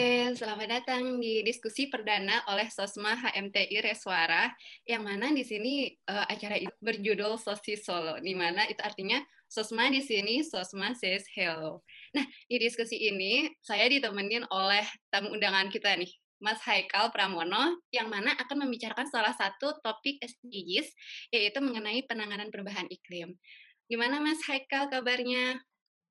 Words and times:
Oke, 0.00 0.32
selamat 0.32 0.80
datang 0.80 1.20
di 1.20 1.44
diskusi 1.44 1.92
perdana 1.92 2.40
oleh 2.48 2.72
Sosma 2.72 3.20
HMTI 3.20 3.84
Reswara, 3.84 4.48
yang 4.88 5.04
mana 5.04 5.28
di 5.28 5.44
sini 5.44 5.92
uh, 6.08 6.24
acara 6.24 6.56
itu 6.56 6.72
berjudul 6.80 7.36
Sosis 7.36 7.84
Solo, 7.84 8.16
di 8.16 8.32
mana 8.32 8.64
itu 8.64 8.80
artinya 8.80 9.20
Sosma 9.44 9.92
di 9.92 10.00
sini, 10.00 10.40
Sosma 10.40 10.96
says 10.96 11.28
hello. 11.36 11.84
Nah, 12.16 12.24
di 12.48 12.56
diskusi 12.56 12.96
ini 12.96 13.52
saya 13.60 13.92
ditemenin 13.92 14.48
oleh 14.48 14.88
tamu 15.12 15.36
undangan 15.36 15.68
kita 15.68 15.92
nih, 16.00 16.08
Mas 16.40 16.64
Haikal 16.64 17.12
Pramono, 17.12 17.76
yang 17.92 18.08
mana 18.08 18.32
akan 18.40 18.56
membicarakan 18.64 19.04
salah 19.04 19.36
satu 19.36 19.84
topik 19.84 20.16
SDGs, 20.24 20.96
yaitu 21.28 21.60
mengenai 21.60 22.08
penanganan 22.08 22.48
perubahan 22.48 22.88
iklim. 22.88 23.36
Gimana 23.84 24.16
Mas 24.16 24.40
Haikal 24.48 24.88
kabarnya? 24.88 25.60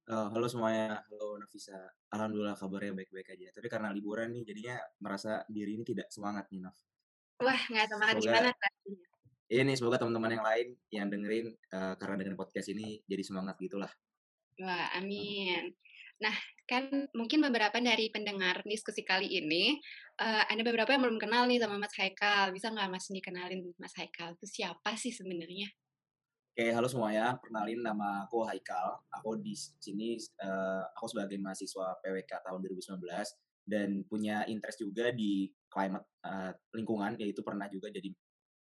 Uh, 0.10 0.26
halo 0.34 0.50
semuanya, 0.50 1.06
halo 1.06 1.38
Nafisa. 1.38 1.78
Alhamdulillah 2.10 2.58
kabarnya 2.58 2.98
baik-baik 2.98 3.30
aja. 3.30 3.54
Tapi 3.54 3.70
karena 3.70 3.94
liburan 3.94 4.34
nih, 4.34 4.42
jadinya 4.42 4.82
merasa 5.06 5.46
diri 5.46 5.78
ini 5.78 5.86
tidak 5.86 6.10
semangat 6.10 6.50
nih, 6.50 6.66
Naf. 6.66 6.74
Wah, 7.38 7.62
nggak 7.70 7.94
semangat 7.94 8.16
semoga, 8.18 8.26
gimana 8.26 8.50
rasanya? 8.50 9.10
Iya 9.54 9.62
nih, 9.70 9.76
semoga 9.78 10.02
teman-teman 10.02 10.32
yang 10.34 10.42
lain 10.42 10.68
yang 10.90 11.08
dengerin, 11.14 11.54
uh, 11.54 11.94
karena 12.02 12.26
dengan 12.26 12.42
podcast 12.42 12.74
ini 12.74 13.06
jadi 13.06 13.22
semangat 13.22 13.62
gitulah. 13.62 13.94
Wah, 14.58 14.98
amin. 14.98 15.78
Nah, 16.26 16.34
kan 16.66 16.90
mungkin 17.14 17.46
beberapa 17.46 17.78
dari 17.78 18.10
pendengar 18.10 18.66
diskusi 18.66 19.06
kali 19.06 19.30
ini, 19.30 19.78
uh, 20.18 20.42
ada 20.50 20.66
beberapa 20.66 20.90
yang 20.90 21.06
belum 21.06 21.22
kenal 21.22 21.46
nih 21.46 21.62
sama 21.62 21.78
Mas 21.78 21.94
Haikal. 21.94 22.50
Bisa 22.50 22.74
nggak 22.74 22.90
Mas 22.90 23.06
dikenalin 23.14 23.62
Mas 23.78 23.94
Haikal? 23.94 24.34
Itu 24.42 24.50
siapa 24.50 24.98
sih 24.98 25.14
sebenarnya? 25.14 25.70
Oke, 26.60 26.76
halo 26.76 26.92
semuanya. 26.92 27.40
Perkenalin 27.40 27.80
nama 27.80 28.28
aku 28.28 28.44
Haikal. 28.44 29.00
Aku 29.16 29.40
di 29.40 29.56
sini 29.56 30.20
uh, 30.44 30.84
aku 30.92 31.08
sebagai 31.08 31.40
mahasiswa 31.40 31.96
PWK 32.04 32.36
tahun 32.36 32.60
2019 32.68 33.00
dan 33.64 34.04
punya 34.04 34.44
interest 34.44 34.84
juga 34.84 35.08
di 35.16 35.48
climate 35.72 36.04
uh, 36.28 36.52
lingkungan 36.76 37.16
yaitu 37.16 37.48
pernah 37.48 37.72
juga 37.72 37.88
jadi 37.96 38.12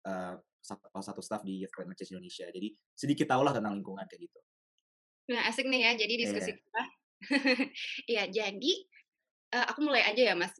uh, 0.05 0.37
salah 0.61 1.01
satu 1.01 1.17
staff 1.25 1.41
di 1.41 1.65
Youth 1.65 1.73
Climate 1.73 1.97
Change 1.97 2.13
Indonesia. 2.13 2.45
Jadi 2.53 2.77
sedikit 2.93 3.25
tahulah 3.25 3.57
tentang 3.57 3.73
lingkungan 3.73 4.05
kayak 4.05 4.21
gitu. 4.21 4.39
Nah, 5.33 5.49
asik 5.49 5.65
nih 5.65 5.89
ya. 5.89 5.91
Jadi 5.97 6.13
diskusi 6.13 6.53
yeah. 6.53 6.61
kita. 6.61 6.83
Iya, 8.13 8.23
jadi 8.29 8.73
uh, 9.57 9.65
aku 9.65 9.81
mulai 9.81 10.05
aja 10.05 10.29
ya, 10.29 10.37
Mas. 10.37 10.53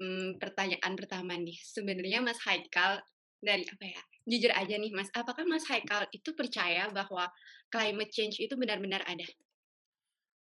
Hmm, 0.00 0.40
pertanyaan 0.40 0.96
pertama 0.96 1.36
nih. 1.36 1.60
Sebenarnya 1.60 2.24
Mas 2.24 2.40
Haikal 2.40 3.04
dari 3.44 3.68
apa 3.68 3.84
ya? 3.84 4.00
jujur 4.24 4.52
aja 4.56 4.74
nih 4.80 4.92
Mas, 4.92 5.12
apakah 5.12 5.44
Mas 5.44 5.68
Haikal 5.68 6.08
itu 6.10 6.32
percaya 6.32 6.88
bahwa 6.88 7.28
climate 7.68 8.10
change 8.12 8.40
itu 8.40 8.56
benar-benar 8.56 9.04
ada? 9.04 9.24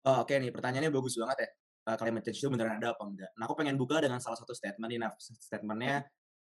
Oh, 0.06 0.24
Oke 0.24 0.32
okay 0.32 0.36
nih, 0.40 0.50
pertanyaannya 0.50 0.92
bagus 0.92 1.20
banget 1.20 1.38
ya. 1.44 1.48
Uh, 1.86 1.96
climate 2.00 2.24
change 2.26 2.40
itu 2.42 2.48
beneran 2.50 2.82
ada 2.82 2.96
apa 2.96 3.02
enggak? 3.06 3.30
Nah, 3.38 3.46
aku 3.46 3.54
pengen 3.54 3.76
buka 3.78 4.02
dengan 4.02 4.18
salah 4.18 4.34
satu 4.34 4.50
statement 4.56 4.90
nih. 4.90 4.98
Statementnya, 5.20 6.02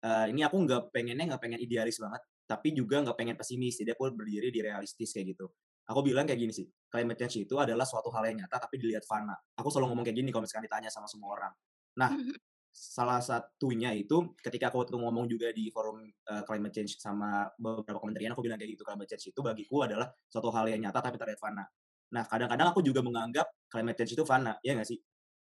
uh, 0.05 0.27
ini 0.29 0.45
aku 0.45 0.61
nggak 0.61 0.93
pengennya 0.93 1.25
nggak 1.33 1.41
pengen 1.41 1.61
idealis 1.63 1.97
banget, 1.97 2.21
tapi 2.45 2.77
juga 2.77 3.01
nggak 3.01 3.17
pengen 3.17 3.37
pesimis. 3.39 3.81
Jadi 3.81 3.97
aku 3.97 4.13
berdiri 4.13 4.53
di 4.53 4.61
realistis 4.61 5.15
kayak 5.15 5.37
gitu. 5.37 5.47
Aku 5.89 6.05
bilang 6.05 6.29
kayak 6.29 6.41
gini 6.41 6.53
sih, 6.53 6.69
climate 6.89 7.17
change 7.17 7.49
itu 7.49 7.55
adalah 7.57 7.89
suatu 7.89 8.13
hal 8.13 8.29
yang 8.29 8.45
nyata 8.45 8.61
tapi 8.61 8.77
dilihat 8.77 9.09
fana. 9.09 9.35
Aku 9.57 9.73
selalu 9.73 9.93
ngomong 9.93 10.05
kayak 10.05 10.19
gini 10.21 10.29
kalau 10.31 10.45
misalkan 10.45 10.69
ditanya 10.69 10.91
sama 10.93 11.09
semua 11.09 11.33
orang. 11.33 11.53
Nah, 11.97 12.11
mhm 12.13 12.52
salah 12.73 13.21
satunya 13.21 13.93
itu 13.93 14.33
ketika 14.41 14.73
aku 14.73 14.81
waktu 14.81 14.97
ngomong 14.97 15.29
juga 15.29 15.53
di 15.53 15.69
forum 15.69 16.09
uh, 16.33 16.43
climate 16.49 16.73
change 16.73 16.97
sama 16.97 17.45
beberapa 17.61 18.01
kementerian 18.01 18.33
aku 18.33 18.41
bilang 18.41 18.57
kayak 18.57 18.75
gitu 18.75 18.83
climate 18.83 19.09
change 19.13 19.29
itu 19.29 19.41
bagiku 19.45 19.85
adalah 19.85 20.09
suatu 20.33 20.49
hal 20.49 20.65
yang 20.73 20.81
nyata 20.81 21.05
tapi 21.05 21.21
terlihat 21.21 21.37
fana. 21.37 21.69
Nah 22.17 22.25
kadang-kadang 22.25 22.73
aku 22.73 22.81
juga 22.81 23.05
menganggap 23.05 23.45
climate 23.69 23.97
change 24.01 24.17
itu 24.17 24.25
fana 24.25 24.57
ya 24.65 24.73
nggak 24.73 24.89
sih? 24.89 24.99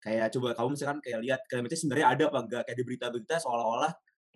Kayak 0.01 0.33
coba 0.33 0.57
kamu 0.57 0.67
misalkan 0.73 0.97
kayak 1.05 1.19
lihat 1.21 1.41
climate 1.45 1.69
change 1.69 1.81
sebenarnya 1.85 2.07
ada 2.09 2.23
apa 2.33 2.39
enggak 2.41 2.61
kayak 2.65 2.77
di 2.81 2.85
berita-berita 2.89 3.35
seolah-olah 3.37 3.91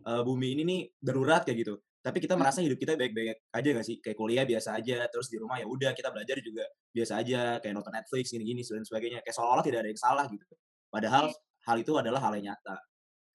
uh, 0.06 0.22
bumi 0.22 0.48
ini 0.54 0.64
nih 0.64 0.82
darurat 1.02 1.42
kayak 1.42 1.66
gitu. 1.66 1.76
Tapi 2.06 2.22
kita 2.22 2.38
merasa 2.38 2.62
hidup 2.62 2.78
kita 2.78 2.94
baik-baik 2.94 3.50
aja 3.50 3.70
nggak 3.74 3.86
sih? 3.90 3.98
Kayak 3.98 4.18
kuliah 4.22 4.46
biasa 4.46 4.78
aja, 4.78 5.10
terus 5.10 5.26
di 5.26 5.42
rumah 5.42 5.58
ya 5.58 5.66
udah 5.66 5.90
kita 5.98 6.14
belajar 6.14 6.38
juga 6.38 6.62
biasa 6.94 7.18
aja, 7.18 7.58
kayak 7.58 7.74
nonton 7.74 7.98
Netflix 7.98 8.30
gini-gini 8.30 8.62
dan 8.62 8.86
sebagainya. 8.86 9.20
Kayak 9.26 9.36
seolah-olah 9.42 9.66
tidak 9.66 9.80
ada 9.82 9.90
yang 9.90 9.98
salah 9.98 10.26
gitu. 10.30 10.46
Padahal 10.94 11.34
iya 11.34 11.55
hal 11.66 11.78
itu 11.82 11.92
adalah 11.98 12.22
hal 12.22 12.34
yang 12.38 12.54
nyata. 12.54 12.78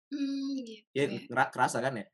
Hmm, 0.07 0.63
gitu 0.63 0.87
ya, 0.95 1.05
ya. 1.11 1.45
kerasa 1.51 1.83
kan 1.83 1.99
ya? 1.99 2.07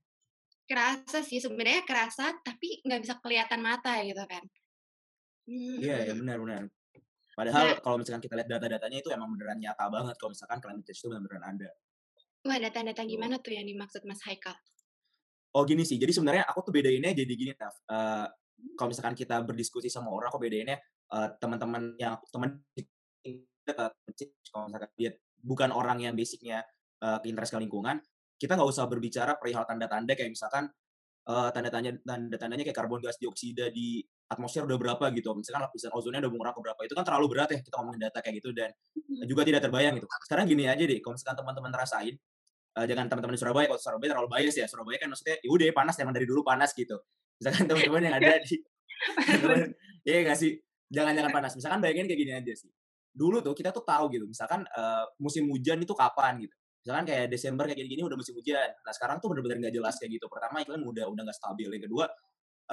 Kerasa 0.65 1.21
sih, 1.21 1.41
sebenarnya 1.41 1.85
kerasa, 1.85 2.33
tapi 2.41 2.81
nggak 2.85 3.01
bisa 3.05 3.15
kelihatan 3.21 3.61
mata 3.61 4.01
gitu 4.05 4.23
kan. 4.25 4.45
Iya, 5.49 6.09
ya 6.09 6.13
benar-benar. 6.17 6.71
Padahal 7.33 7.65
nah, 7.65 7.81
kalau 7.81 7.97
misalkan 7.97 8.23
kita 8.23 8.37
lihat 8.37 8.49
data-datanya 8.49 8.99
itu 9.01 9.09
emang 9.09 9.33
beneran 9.33 9.57
nyata 9.57 9.89
banget 9.89 10.15
kalau 10.21 10.31
misalkan 10.37 10.61
climate 10.61 10.85
change 10.85 11.01
itu 11.01 11.09
beneran 11.09 11.45
ada. 11.45 11.71
Wah, 12.45 12.59
data-data 12.61 13.03
gimana 13.09 13.41
tuh 13.41 13.53
yang 13.57 13.65
dimaksud 13.65 14.05
Mas 14.05 14.21
Haikal? 14.29 14.57
Oh 15.53 15.65
gini 15.69 15.85
sih, 15.85 16.01
jadi 16.01 16.13
sebenarnya 16.13 16.45
aku 16.49 16.65
tuh 16.65 16.73
bedainnya 16.73 17.13
jadi 17.13 17.33
gini, 17.33 17.53
Taf. 17.53 17.77
Uh, 17.85 18.25
kalau 18.77 18.89
misalkan 18.89 19.13
kita 19.13 19.41
berdiskusi 19.45 19.93
sama 19.93 20.09
orang, 20.09 20.33
aku 20.33 20.41
bedainnya 20.41 20.81
uh, 21.13 21.29
teman-teman 21.37 21.93
yang 22.01 22.17
teman 22.33 22.61
kalau 23.73 24.67
misalkan 24.69 24.91
dia 24.99 25.11
bukan 25.43 25.75
orang 25.75 25.99
yang 25.99 26.15
basicnya 26.15 26.63
uh, 27.03 27.19
interest 27.27 27.53
ke 27.53 27.59
lingkungan, 27.59 27.99
kita 28.39 28.55
nggak 28.55 28.71
usah 28.71 28.87
berbicara 28.87 29.37
perihal 29.37 29.67
tanda-tanda 29.67 30.15
kayak 30.15 30.31
misalkan 30.31 30.71
uh, 31.27 31.51
tanda-tanda 31.51 31.99
tanda-tandanya 32.07 32.65
kayak 32.67 32.79
karbon 32.79 33.03
gas 33.03 33.19
dioksida 33.19 33.69
di 33.75 34.01
atmosfer 34.31 34.65
udah 34.65 34.79
berapa 34.79 35.05
gitu. 35.13 35.35
Misalkan 35.35 35.67
lapisan 35.67 35.91
ozonnya 35.93 36.23
udah 36.25 36.33
mengurangi 36.33 36.61
berapa. 36.63 36.81
Itu 36.87 36.95
kan 36.95 37.05
terlalu 37.05 37.27
berat 37.37 37.51
ya 37.53 37.59
kita 37.61 37.75
ngomongin 37.83 38.01
data 38.09 38.19
kayak 38.23 38.35
gitu 38.41 38.51
dan 38.55 38.71
juga 39.27 39.43
tidak 39.45 39.61
terbayang 39.67 39.99
gitu. 39.99 40.07
Sekarang 40.25 40.45
gini 40.49 40.65
aja 40.71 40.83
deh, 40.83 40.99
kalau 41.03 41.15
misalkan 41.19 41.37
teman-teman 41.43 41.73
rasain 41.75 42.15
uh, 42.79 42.87
jangan 42.87 43.07
teman-teman 43.11 43.35
di 43.35 43.41
Surabaya, 43.43 43.67
kalau 43.69 43.81
Surabaya 43.83 44.09
terlalu 44.17 44.29
bias 44.31 44.55
ya. 44.57 44.67
Surabaya 44.71 44.97
kan 45.03 45.09
maksudnya 45.13 45.37
ya 45.43 45.49
udah 45.51 45.67
panas 45.75 45.95
emang 46.01 46.15
dari 46.15 46.27
dulu 46.27 46.41
panas 46.47 46.71
gitu. 46.73 46.97
Misalkan 47.43 47.67
teman-teman 47.67 48.01
yang 48.07 48.15
ada 48.17 48.39
di 48.39 48.57
Iya 50.09 50.19
nggak 50.27 50.39
sih? 50.39 50.59
Jangan-jangan 50.91 51.31
panas. 51.35 51.53
Misalkan 51.59 51.79
bayangin 51.83 52.07
kayak 52.07 52.21
gini 52.23 52.33
aja 52.35 52.55
sih 52.55 52.71
dulu 53.13 53.45
tuh 53.45 53.53
kita 53.53 53.71
tuh 53.71 53.85
tahu 53.85 54.09
gitu 54.09 54.25
misalkan 54.25 54.65
uh, 54.73 55.05
musim 55.21 55.47
hujan 55.53 55.79
itu 55.85 55.93
kapan 55.93 56.41
gitu. 56.41 56.55
Misalkan 56.83 57.05
kayak 57.07 57.27
Desember 57.31 57.65
kayak 57.71 57.79
gini-gini 57.79 58.03
udah 58.03 58.19
musim 58.19 58.35
hujan. 58.35 58.69
Nah 58.83 58.93
sekarang 58.93 59.23
tuh 59.23 59.31
benar-benar 59.31 59.63
nggak 59.63 59.75
jelas 59.79 59.95
kayak 60.03 60.19
gitu. 60.19 60.27
Pertama 60.27 60.67
iklim 60.67 60.83
udah 60.83 61.07
udah 61.07 61.23
nggak 61.23 61.39
stabil. 61.39 61.69
Yang 61.71 61.85
kedua 61.87 62.05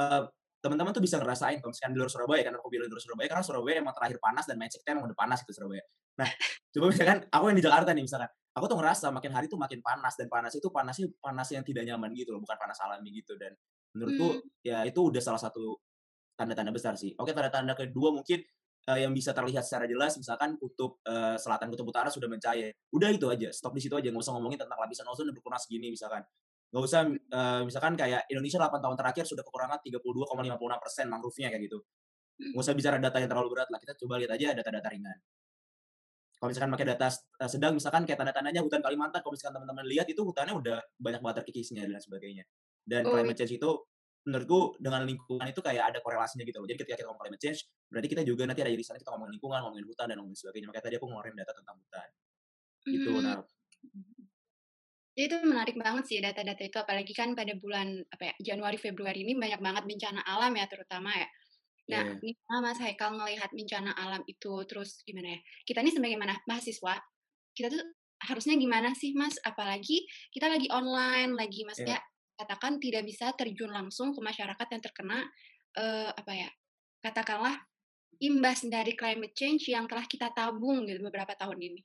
uh, 0.01 0.23
teman-teman 0.59 0.91
tuh 0.91 1.03
bisa 1.03 1.15
ngerasain 1.21 1.63
kalau 1.63 1.71
misalkan 1.71 1.93
di 1.95 1.99
luar 2.01 2.11
Surabaya 2.11 2.41
kan 2.43 2.53
aku 2.57 2.67
bilang 2.67 2.87
di 2.89 2.93
luar 2.95 3.03
Surabaya 3.03 3.27
karena 3.31 3.45
Surabaya 3.45 3.75
emang 3.79 3.95
terakhir 3.95 4.17
panas 4.19 4.43
dan 4.43 4.55
mindsetnya 4.59 4.91
emang 4.97 5.05
udah 5.07 5.17
panas 5.17 5.39
gitu 5.45 5.53
Surabaya. 5.55 5.83
Nah 6.19 6.29
coba 6.73 6.85
misalkan 6.89 7.17
aku 7.29 7.43
yang 7.53 7.57
di 7.59 7.63
Jakarta 7.63 7.89
nih 7.93 8.03
misalkan 8.03 8.29
aku 8.57 8.65
tuh 8.65 8.77
ngerasa 8.81 9.05
makin 9.13 9.31
hari 9.31 9.45
tuh 9.45 9.59
makin 9.61 9.79
panas 9.79 10.13
dan 10.17 10.27
panas 10.27 10.51
itu 10.57 10.67
panasnya 10.67 11.07
panas 11.21 11.47
yang 11.53 11.63
tidak 11.63 11.83
nyaman 11.85 12.09
gitu 12.17 12.33
loh 12.33 12.41
bukan 12.41 12.57
panas 12.57 12.77
alami 12.81 13.09
gitu. 13.13 13.37
Dan 13.37 13.53
menurutku 13.93 14.27
hmm. 14.41 14.65
ya 14.65 14.83
itu 14.89 14.99
udah 14.99 15.21
salah 15.21 15.39
satu 15.39 15.79
tanda-tanda 16.33 16.73
besar 16.73 16.97
sih. 16.97 17.13
Oke 17.15 17.31
tanda-tanda 17.31 17.77
kedua 17.77 18.09
mungkin 18.09 18.41
uh, 18.87 18.99
yang 18.99 19.11
bisa 19.11 19.35
terlihat 19.35 19.65
secara 19.67 19.89
jelas 19.89 20.15
misalkan 20.15 20.55
kutub 20.55 21.01
uh, 21.03 21.35
selatan 21.35 21.67
kutub 21.73 21.89
utara 21.89 22.07
sudah 22.07 22.31
mencair. 22.31 22.71
Udah 22.93 23.09
itu 23.11 23.27
aja 23.27 23.49
stop 23.51 23.75
di 23.75 23.81
situ 23.83 23.97
aja 23.97 24.07
nggak 24.07 24.23
usah 24.23 24.33
ngomongin 24.37 24.61
tentang 24.61 24.79
lapisan 24.79 25.05
ozon 25.09 25.27
yang 25.27 25.35
berkurang 25.35 25.59
segini 25.59 25.91
misalkan. 25.91 26.23
Nggak 26.69 26.83
usah 26.85 27.01
uh, 27.09 27.61
misalkan 27.65 27.93
kayak 27.97 28.29
Indonesia 28.29 28.61
8 28.61 28.79
tahun 28.79 28.95
terakhir 28.95 29.23
sudah 29.25 29.43
kekurangan 29.43 29.79
32,56 29.81 30.83
persen 30.83 31.05
mangrove-nya 31.09 31.47
kayak 31.51 31.63
gitu. 31.65 31.79
Nggak 32.39 32.63
usah 32.63 32.73
bicara 32.77 32.95
data 33.01 33.17
yang 33.19 33.29
terlalu 33.29 33.49
berat 33.57 33.69
lah 33.73 33.79
kita 33.81 33.93
coba 33.99 34.21
lihat 34.21 34.31
aja 34.37 34.55
data-data 34.55 34.87
ringan. 34.87 35.17
Kalau 36.39 36.55
misalkan 36.55 36.71
pakai 36.71 36.87
data 36.95 37.07
sedang 37.51 37.75
misalkan 37.75 38.07
kayak 38.07 38.15
tanda-tandanya 38.23 38.63
hutan 38.63 38.79
Kalimantan 38.79 39.19
kalau 39.19 39.35
misalkan 39.35 39.59
teman-teman 39.59 39.83
lihat 39.91 40.07
itu 40.07 40.23
hutannya 40.23 40.55
udah 40.55 40.77
banyak 40.95 41.19
banget 41.19 41.35
terkikisnya 41.43 41.83
dan 41.83 41.99
sebagainya. 41.99 42.47
Dan 42.87 43.03
oh. 43.03 43.11
climate 43.11 43.35
change 43.35 43.59
itu 43.59 43.69
menurutku 44.29 44.77
dengan 44.77 45.01
lingkungan 45.03 45.49
itu 45.49 45.61
kayak 45.65 45.89
ada 45.89 45.99
korelasinya 46.05 46.45
gitu 46.45 46.61
loh. 46.61 46.67
Jadi 46.69 46.85
ketika 46.85 46.95
kita 47.01 47.07
ngomong 47.09 47.21
climate 47.25 47.41
change, 47.41 47.59
berarti 47.89 48.07
kita 48.13 48.21
juga 48.21 48.45
nanti 48.45 48.61
ada 48.61 48.71
irisan 48.71 48.95
kita 49.01 49.09
ngomongin 49.09 49.33
lingkungan, 49.41 49.59
ngomongin 49.65 49.85
hutan 49.89 50.05
dan 50.13 50.15
ngomongin 50.21 50.37
sebagainya. 50.37 50.67
Makanya 50.69 50.85
tadi 50.85 50.95
aku 51.01 51.05
ngeluarin 51.09 51.35
data 51.35 51.51
tentang 51.57 51.75
hutan. 51.81 52.07
Gitu. 52.85 53.11
Hmm. 53.11 53.23
Nah, 53.25 53.37
jadi 55.17 55.25
itu 55.27 55.37
menarik 55.43 55.75
banget 55.75 56.03
sih 56.07 56.17
data-data 56.23 56.63
itu 56.63 56.77
apalagi 56.79 57.11
kan 57.11 57.35
pada 57.35 57.51
bulan 57.59 57.91
apa 58.07 58.31
ya 58.31 58.33
Januari 58.53 58.79
Februari 58.79 59.27
ini 59.27 59.35
banyak 59.35 59.59
banget 59.59 59.83
bencana 59.83 60.23
alam 60.23 60.53
ya 60.55 60.65
terutama 60.69 61.11
ya. 61.11 61.27
Nah, 61.89 62.03
yeah. 62.05 62.21
gimana 62.21 62.57
Mas 62.69 62.79
Haikal 62.79 63.17
melihat 63.17 63.49
bencana 63.49 63.91
alam 63.97 64.21
itu 64.29 64.53
terus 64.69 65.01
gimana 65.03 65.35
ya? 65.35 65.39
Kita 65.65 65.81
ini 65.81 65.91
sebagai 65.91 66.21
mana 66.21 66.37
mahasiswa, 66.45 67.01
kita 67.57 67.67
tuh 67.73 67.81
harusnya 68.29 68.55
gimana 68.55 68.93
sih 68.93 69.11
Mas? 69.17 69.35
Apalagi 69.41 70.05
kita 70.29 70.47
lagi 70.47 70.69
online, 70.69 71.33
lagi 71.33 71.65
maksudnya 71.65 71.97
yeah 71.97 72.08
katakan 72.39 72.79
tidak 72.79 73.03
bisa 73.03 73.35
terjun 73.35 73.67
langsung 73.67 74.15
ke 74.15 74.23
masyarakat 74.23 74.67
yang 74.71 74.81
terkena 74.81 75.19
uh, 75.75 76.09
apa 76.15 76.31
ya 76.31 76.49
katakanlah 77.03 77.59
imbas 78.23 78.63
dari 78.67 78.95
climate 78.95 79.35
change 79.35 79.67
yang 79.71 79.87
telah 79.87 80.07
kita 80.07 80.31
tabung 80.31 80.87
gitu 80.87 81.03
beberapa 81.03 81.35
tahun 81.35 81.59
ini. 81.59 81.81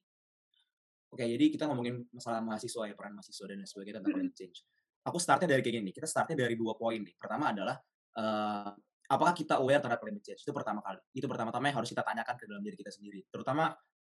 Oke, 1.15 1.23
jadi 1.31 1.47
kita 1.47 1.71
ngomongin 1.71 2.03
masalah 2.11 2.43
mahasiswa 2.43 2.91
ya, 2.91 2.95
peran 2.99 3.15
mahasiswa 3.15 3.47
dan 3.47 3.63
sebagainya 3.63 4.03
tentang 4.03 4.19
climate 4.19 4.35
change. 4.35 4.67
Aku 5.07 5.23
startnya 5.23 5.47
dari 5.47 5.63
kayak 5.63 5.79
gini, 5.79 5.91
kita 5.95 6.11
startnya 6.11 6.43
dari 6.43 6.59
dua 6.59 6.75
poin 6.75 6.99
nih. 6.99 7.15
Pertama 7.15 7.55
adalah, 7.55 7.79
uh, 8.19 8.75
apakah 9.07 9.31
kita 9.31 9.63
aware 9.63 9.79
terhadap 9.79 10.03
climate 10.03 10.27
change? 10.27 10.43
Itu 10.43 10.51
pertama 10.51 10.83
kali. 10.83 10.99
Itu 11.15 11.31
pertama-tama 11.31 11.71
yang 11.71 11.79
harus 11.79 11.95
kita 11.95 12.03
tanyakan 12.03 12.35
ke 12.35 12.45
dalam 12.51 12.63
diri 12.67 12.75
kita 12.75 12.91
sendiri. 12.91 13.23
Terutama, 13.31 13.71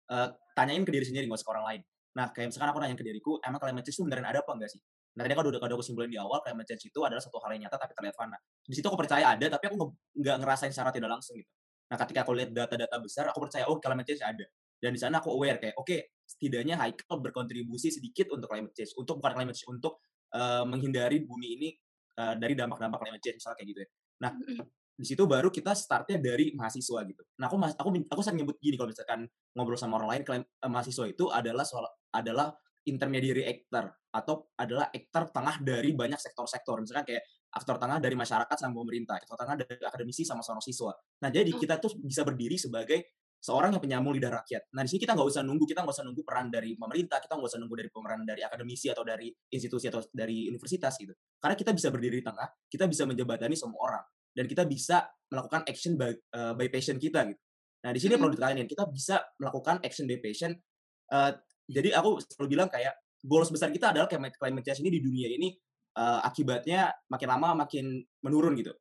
uh, 0.10 0.30
tanyain 0.58 0.82
ke 0.82 0.90
diri 0.90 1.06
sendiri, 1.06 1.30
nggak 1.30 1.38
usah 1.38 1.46
ke 1.46 1.54
orang 1.54 1.66
lain. 1.70 1.82
Nah, 2.18 2.26
kayak 2.34 2.50
misalkan 2.50 2.70
aku 2.74 2.80
nanya 2.82 2.98
ke 2.98 3.06
diriku, 3.06 3.38
emang 3.46 3.62
climate 3.62 3.86
change 3.86 4.02
itu 4.02 4.04
beneran 4.10 4.26
ada 4.26 4.42
apa 4.42 4.52
enggak 4.58 4.74
sih? 4.74 4.82
Nah, 5.18 5.26
tadi 5.26 5.34
kan 5.34 5.50
udah 5.50 5.58
aku 5.58 5.82
simpulin 5.82 6.14
di 6.14 6.20
awal, 6.22 6.46
climate 6.46 6.70
change 6.70 6.94
itu 6.94 7.00
adalah 7.02 7.18
satu 7.18 7.42
hal 7.42 7.58
yang 7.58 7.66
nyata 7.66 7.82
tapi 7.82 7.98
terlihat 7.98 8.14
fana. 8.14 8.38
Di 8.62 8.76
situ 8.78 8.86
aku 8.86 9.02
percaya 9.02 9.34
ada, 9.34 9.46
tapi 9.50 9.74
aku 9.74 9.90
nggak 10.14 10.38
ngerasain 10.46 10.70
secara 10.70 10.94
tidak 10.94 11.10
langsung 11.10 11.42
gitu. 11.42 11.50
Nah, 11.90 11.98
ketika 12.06 12.22
aku 12.22 12.38
lihat 12.38 12.54
data-data 12.54 13.02
besar, 13.02 13.26
aku 13.34 13.50
percaya, 13.50 13.66
oh 13.66 13.82
climate 13.82 14.06
change 14.06 14.22
ada. 14.22 14.46
Dan 14.78 14.94
di 14.94 15.00
sana 15.02 15.18
aku 15.18 15.34
aware 15.34 15.58
kayak, 15.58 15.74
oke, 15.74 15.90
okay, 15.90 16.14
setidaknya 16.22 16.78
Haikal 16.78 17.18
berkontribusi 17.18 17.90
sedikit 17.90 18.30
untuk 18.30 18.52
climate 18.52 18.76
change, 18.78 18.94
untuk 18.94 19.18
bukan 19.18 19.34
climate 19.34 19.58
change, 19.58 19.74
untuk 19.74 20.06
uh, 20.38 20.62
menghindari 20.70 21.26
bumi 21.26 21.48
ini 21.58 21.70
uh, 22.22 22.38
dari 22.38 22.54
dampak-dampak 22.54 23.02
climate 23.02 23.24
change 23.26 23.42
misalnya 23.42 23.58
kayak 23.58 23.70
gitu 23.74 23.80
ya. 23.82 23.90
Nah, 24.22 24.32
di 24.98 25.06
situ 25.06 25.24
baru 25.26 25.50
kita 25.50 25.74
startnya 25.74 26.22
dari 26.22 26.54
mahasiswa 26.54 27.00
gitu. 27.10 27.24
Nah, 27.42 27.46
aku 27.50 27.56
aku 27.58 27.90
aku 28.06 28.22
sering 28.22 28.46
nyebut 28.46 28.58
gini 28.62 28.78
kalau 28.78 28.90
misalkan 28.94 29.26
ngobrol 29.58 29.80
sama 29.80 29.98
orang 29.98 30.10
lain, 30.14 30.22
klaim, 30.22 30.44
uh, 30.46 30.70
mahasiswa 30.70 31.06
itu 31.10 31.26
adalah 31.34 31.66
soal 31.66 31.86
adalah 32.14 32.54
intermediary 32.88 33.44
actor 33.46 33.92
atau 34.10 34.50
adalah 34.58 34.90
aktor 34.90 35.30
tengah 35.30 35.62
dari 35.62 35.94
banyak 35.94 36.18
sektor-sektor. 36.18 36.82
Misalkan 36.82 37.06
kayak 37.14 37.24
aktor 37.54 37.76
tengah 37.78 38.00
dari 38.00 38.16
masyarakat 38.16 38.58
sama 38.58 38.74
pemerintah, 38.82 39.20
aktor 39.20 39.38
tengah 39.38 39.56
dari 39.60 39.84
akademisi 39.84 40.24
sama 40.24 40.42
seorang 40.42 40.64
siswa. 40.64 40.92
Nah, 41.24 41.30
jadi 41.30 41.52
kita 41.52 41.78
tuh 41.78 42.00
bisa 42.02 42.24
berdiri 42.24 42.56
sebagai 42.56 43.18
seorang 43.38 43.78
yang 43.78 43.84
penyambung 43.84 44.18
lidah 44.18 44.34
rakyat. 44.42 44.74
Nah, 44.74 44.82
di 44.82 44.90
sini 44.90 45.06
kita 45.06 45.14
nggak 45.14 45.30
usah 45.30 45.46
nunggu, 45.46 45.66
kita 45.70 45.86
nggak 45.86 45.96
usah 45.96 46.06
nunggu 46.10 46.22
peran 46.26 46.50
dari 46.50 46.74
pemerintah, 46.74 47.22
kita 47.22 47.38
nggak 47.38 47.50
usah 47.54 47.60
nunggu 47.62 47.76
dari 47.78 47.90
peran 47.94 48.22
dari 48.26 48.42
akademisi 48.42 48.88
atau 48.90 49.04
dari 49.06 49.30
institusi 49.54 49.86
atau 49.88 50.02
dari 50.10 50.50
universitas 50.50 50.98
gitu. 50.98 51.14
Karena 51.38 51.56
kita 51.56 51.72
bisa 51.72 51.88
berdiri 51.94 52.20
di 52.20 52.26
tengah, 52.26 52.48
kita 52.66 52.86
bisa 52.90 53.04
menjembatani 53.06 53.56
semua 53.56 53.80
orang 53.86 54.04
dan 54.34 54.46
kita 54.50 54.64
bisa 54.66 55.06
melakukan 55.30 55.62
action 55.70 55.94
by, 55.96 56.12
uh, 56.34 56.54
by 56.58 56.68
passion 56.70 56.98
kita 56.98 57.30
gitu. 57.30 57.42
Nah, 57.86 57.92
di 57.94 58.00
sini 58.02 58.18
perlu 58.18 58.34
ditekanin, 58.34 58.66
kita 58.66 58.84
bisa 58.90 59.22
melakukan 59.38 59.80
action 59.86 60.10
by 60.10 60.18
passion. 60.18 60.52
Uh, 61.08 61.32
jadi 61.68 62.00
aku 62.00 62.24
selalu 62.24 62.48
bilang 62.56 62.70
kayak 62.72 62.96
goals 63.22 63.52
besar 63.52 63.70
kita 63.70 63.92
adalah 63.92 64.08
climate 64.10 64.64
change 64.64 64.82
ini 64.82 64.92
di 64.98 65.02
dunia 65.04 65.28
ini 65.28 65.52
uh, 65.98 66.24
akibatnya 66.24 66.94
makin 67.12 67.28
lama 67.28 67.68
makin 67.68 68.00
menurun 68.24 68.56
gitu. 68.56 68.72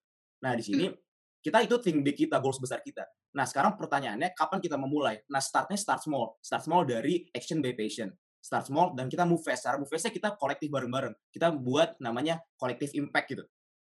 Nah, 0.44 0.52
di 0.54 0.62
sini 0.62 0.86
hmm. 0.86 0.96
kita 1.42 1.64
itu 1.64 1.76
think 1.82 2.04
big 2.04 2.14
kita, 2.14 2.38
goals 2.38 2.60
besar 2.60 2.84
kita. 2.84 3.02
Nah, 3.34 3.44
sekarang 3.48 3.74
pertanyaannya 3.74 4.36
kapan 4.36 4.58
kita 4.60 4.76
memulai? 4.76 5.20
Nah, 5.32 5.40
startnya 5.40 5.76
start 5.80 6.04
small. 6.04 6.36
Start 6.44 6.62
small 6.64 6.84
dari 6.84 7.26
action 7.32 7.64
by 7.64 7.72
patient. 7.72 8.12
Start 8.38 8.70
small 8.70 8.94
dan 8.94 9.10
kita 9.10 9.26
move 9.26 9.42
fast. 9.42 9.66
Cara 9.66 9.80
move 9.80 9.90
fastnya 9.90 10.12
kita 10.14 10.38
kolektif 10.38 10.70
bareng-bareng. 10.70 11.12
Kita 11.32 11.50
buat 11.50 11.98
namanya 11.98 12.38
kolektif 12.54 12.94
impact 12.94 13.26
gitu. 13.34 13.44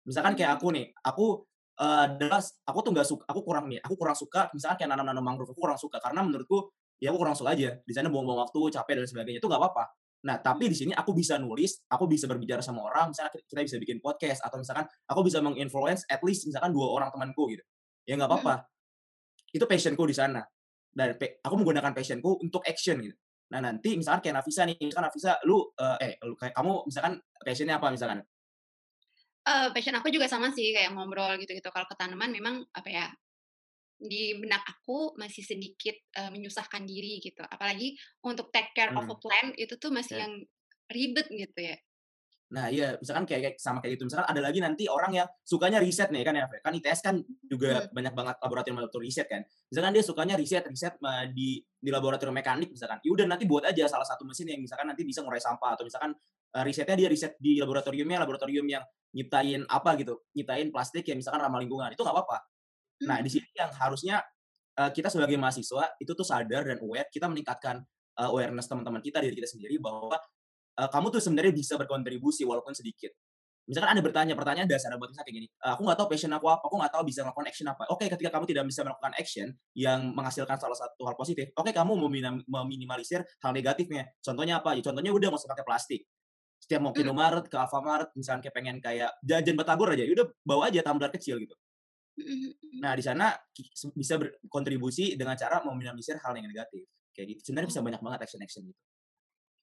Misalkan 0.05 0.37
kayak 0.37 0.61
aku 0.61 0.69
nih, 0.71 0.85
aku 1.01 1.43
uh, 1.81 2.07
adalah 2.07 2.39
aku 2.39 2.79
tuh 2.85 2.91
nggak 2.93 3.07
suka, 3.09 3.23
aku 3.27 3.41
kurang 3.41 3.65
nih, 3.67 3.81
aku 3.81 3.95
kurang 3.97 4.15
suka 4.15 4.47
misalkan 4.53 4.85
kayak 4.85 4.89
nanam-nanam 4.95 5.23
mangrove, 5.25 5.51
aku 5.51 5.59
kurang 5.59 5.79
suka 5.81 5.97
karena 5.97 6.21
menurutku 6.23 6.71
ya 6.99 7.11
aku 7.11 7.17
kurang 7.21 7.35
suka 7.35 7.53
aja. 7.55 7.77
Di 7.83 7.93
sana 7.93 8.07
buang-buang 8.07 8.47
waktu, 8.47 8.59
capek 8.75 8.93
dan 9.01 9.07
sebagainya 9.07 9.39
itu 9.39 9.47
nggak 9.47 9.61
apa-apa. 9.61 9.83
Nah, 10.25 10.41
tapi 10.41 10.73
di 10.73 10.75
sini 10.77 10.91
aku 10.97 11.13
bisa 11.13 11.37
nulis, 11.37 11.85
aku 11.85 12.09
bisa 12.09 12.25
berbicara 12.25 12.57
sama 12.57 12.81
orang, 12.81 13.13
misalnya 13.13 13.29
kita 13.45 13.61
bisa 13.61 13.77
bikin 13.77 14.01
podcast 14.01 14.41
atau 14.41 14.57
misalkan 14.57 14.89
aku 15.05 15.21
bisa 15.21 15.37
menginfluence 15.37 16.01
at 16.09 16.17
least 16.25 16.49
misalkan 16.49 16.73
dua 16.73 16.89
orang 16.97 17.13
temanku 17.13 17.45
gitu. 17.53 17.61
Ya 18.09 18.17
nggak 18.17 18.29
apa-apa. 18.33 18.65
Itu 19.53 19.69
passionku 19.69 20.01
di 20.09 20.15
sana. 20.17 20.41
Dan 20.89 21.13
aku 21.15 21.53
menggunakan 21.59 21.93
passionku 21.93 22.41
untuk 22.41 22.65
action 22.65 22.97
gitu. 23.05 23.13
Nah, 23.53 23.61
nanti 23.61 23.93
misalkan 23.93 24.25
kayak 24.25 24.41
Nafisa 24.41 24.65
nih, 24.65 24.73
misalkan 24.81 25.05
Nafisa 25.13 25.37
lu 25.45 25.61
uh, 25.61 25.97
eh 26.01 26.17
lu 26.25 26.33
kayak 26.33 26.57
kamu 26.57 26.73
misalkan 26.89 27.13
passionnya 27.45 27.77
apa 27.77 27.87
misalkan? 27.93 28.19
Uh, 29.45 29.69
passion 29.69 29.93
aku 29.93 30.09
juga 30.09 30.25
sama 30.25 30.49
sih 30.49 30.73
kayak 30.73 30.89
ngobrol 30.97 31.37
gitu-gitu. 31.37 31.69
Kalau 31.69 31.85
ke 31.85 31.93
tanaman 31.93 32.33
memang 32.33 32.65
apa 32.73 32.89
ya 32.89 33.05
di 33.95 34.35
benak 34.37 34.61
aku 34.67 35.15
masih 35.15 35.41
sedikit 35.41 35.95
uh, 36.19 36.29
menyusahkan 36.29 36.83
diri 36.83 37.23
gitu. 37.23 37.41
Apalagi 37.47 37.95
untuk 38.23 38.51
take 38.51 38.75
care 38.75 38.91
hmm. 38.91 38.99
of 38.99 39.11
a 39.11 39.17
plant 39.17 39.51
itu 39.55 39.75
tuh 39.79 39.91
masih 39.91 40.19
yeah. 40.19 40.23
yang 40.27 40.33
ribet 40.91 41.27
gitu 41.31 41.59
ya. 41.59 41.77
Nah, 42.45 42.69
iya, 42.69 42.93
misalkan 43.01 43.25
kayak, 43.25 43.57
sama 43.57 43.81
kayak 43.81 43.97
gitu. 43.97 44.05
Misalkan 44.05 44.29
ada 44.29 44.37
lagi 44.37 44.61
nanti 44.61 44.85
orang 44.85 45.17
yang 45.17 45.27
sukanya 45.41 45.81
riset 45.81 46.13
nih 46.13 46.21
kan 46.21 46.37
ya, 46.37 46.45
kan 46.61 46.77
ITS 46.77 47.01
kan 47.01 47.15
juga 47.41 47.89
hmm. 47.89 47.89
banyak 47.89 48.13
banget 48.13 48.35
laboratorium-laboratorium 48.37 49.09
riset 49.09 49.25
kan. 49.25 49.41
Misalkan 49.65 49.91
dia 49.97 50.03
sukanya 50.05 50.35
riset, 50.37 50.63
riset 50.69 50.93
di 51.33 51.57
di 51.57 51.89
laboratorium 51.89 52.37
mekanik 52.37 52.69
misalkan. 52.69 53.01
Ya 53.01 53.09
udah 53.17 53.25
nanti 53.25 53.49
buat 53.49 53.65
aja 53.65 53.89
salah 53.89 54.05
satu 54.05 54.29
mesin 54.29 54.45
yang 54.45 54.61
misalkan 54.61 54.85
nanti 54.85 55.01
bisa 55.01 55.25
ngurai 55.25 55.41
sampah 55.41 55.73
atau 55.73 55.83
misalkan 55.89 56.13
uh, 56.53 56.63
risetnya 56.63 56.95
dia 56.95 57.09
riset 57.09 57.33
di 57.41 57.57
laboratoriumnya, 57.57 58.21
laboratorium 58.21 58.65
yang 58.69 58.85
nyiptain 59.17 59.65
apa 59.65 59.97
gitu, 59.97 60.21
nyiptain 60.37 60.69
plastik 60.69 61.03
yang 61.09 61.17
misalkan 61.17 61.41
ramah 61.41 61.57
lingkungan. 61.57 61.97
Itu 61.97 62.05
nggak 62.05 62.13
apa-apa. 62.13 62.37
Nah, 63.03 63.19
di 63.19 63.27
sini 63.27 63.47
yang 63.51 63.71
harusnya 63.75 64.23
uh, 64.79 64.91
kita 64.91 65.11
sebagai 65.11 65.35
mahasiswa 65.35 65.99
itu 65.99 66.11
tuh 66.15 66.23
sadar 66.23 66.63
dan 66.63 66.79
aware, 66.79 67.11
kita 67.11 67.27
meningkatkan 67.27 67.83
uh, 68.15 68.29
awareness 68.31 68.71
teman-teman 68.71 69.03
kita 69.03 69.19
diri 69.19 69.35
kita 69.35 69.51
sendiri 69.51 69.75
bahwa 69.83 70.15
uh, 70.79 70.89
kamu 70.91 71.11
tuh 71.11 71.21
sebenarnya 71.23 71.51
bisa 71.51 71.75
berkontribusi 71.75 72.47
walaupun 72.47 72.71
sedikit. 72.71 73.11
Misalkan 73.65 73.97
Anda 73.97 74.05
bertanya, 74.05 74.37
pertanyaan 74.37 74.69
dasar 74.69 74.93
buat 74.93 75.09
misalnya 75.09 75.25
kayak 75.25 75.37
gini, 75.41 75.47
aku 75.57 75.81
nggak 75.89 75.97
tahu 75.97 76.07
passion 76.13 76.29
aku 76.37 76.45
apa, 76.53 76.63
aku 76.69 76.75
nggak 76.77 76.93
tahu 76.93 77.03
bisa 77.09 77.19
melakukan 77.25 77.47
action 77.49 77.65
apa. 77.65 77.83
Oke, 77.89 78.05
ketika 78.13 78.29
kamu 78.37 78.45
tidak 78.45 78.63
bisa 78.69 78.85
melakukan 78.85 79.13
action 79.17 79.47
yang 79.73 79.99
menghasilkan 80.13 80.57
salah 80.61 80.77
satu 80.77 81.01
hal 81.09 81.17
positif, 81.17 81.49
oke 81.57 81.73
kamu 81.73 81.97
meminimalisir 82.45 83.25
hal 83.41 83.51
negatifnya. 83.57 84.05
Contohnya 84.21 84.61
apa? 84.61 84.77
Ya, 84.77 84.85
contohnya 84.85 85.09
udah 85.09 85.27
nggak 85.33 85.41
usah 85.41 85.49
pakai 85.49 85.65
plastik. 85.65 86.01
Setiap 86.61 86.81
mau 86.85 86.93
ke 86.93 87.01
Indomaret, 87.01 87.49
ke 87.49 87.57
Alfamart, 87.57 88.13
misalnya 88.13 88.45
kayak 88.45 88.53
pengen 88.53 88.77
kayak 88.85 89.17
jajan 89.25 89.57
batagor 89.57 89.97
aja, 89.97 90.05
ya 90.05 90.13
udah 90.13 90.27
bawa 90.45 90.69
aja 90.69 90.85
tumbler 90.85 91.09
kecil 91.09 91.41
gitu. 91.41 91.57
Nah, 92.79 92.95
di 92.95 93.03
sana 93.03 93.35
bisa 93.91 94.15
berkontribusi 94.15 95.19
dengan 95.19 95.35
cara 95.35 95.59
meminimalisir 95.63 96.15
hal 96.23 96.33
yang 96.39 96.47
negatif. 96.47 96.87
Kayak 97.11 97.35
gitu. 97.35 97.51
Sebenarnya 97.51 97.69
bisa 97.71 97.81
banyak 97.83 98.01
banget 98.03 98.19
action-action 98.27 98.63
gitu. 98.71 98.81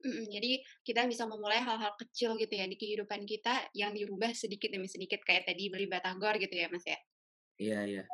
jadi 0.03 0.59
kita 0.83 1.07
bisa 1.07 1.31
memulai 1.31 1.63
hal-hal 1.63 1.95
kecil 1.95 2.35
gitu 2.35 2.51
ya 2.51 2.67
di 2.67 2.75
kehidupan 2.75 3.23
kita 3.23 3.71
yang 3.71 3.95
dirubah 3.95 4.35
sedikit 4.35 4.75
demi 4.75 4.91
sedikit 4.91 5.23
kayak 5.23 5.47
tadi 5.47 5.71
beli 5.71 5.87
batagor 5.87 6.43
gitu 6.43 6.51
ya 6.51 6.67
Mas 6.75 6.83
ya. 6.83 6.99
Iya 7.63 7.81
iya. 7.87 8.05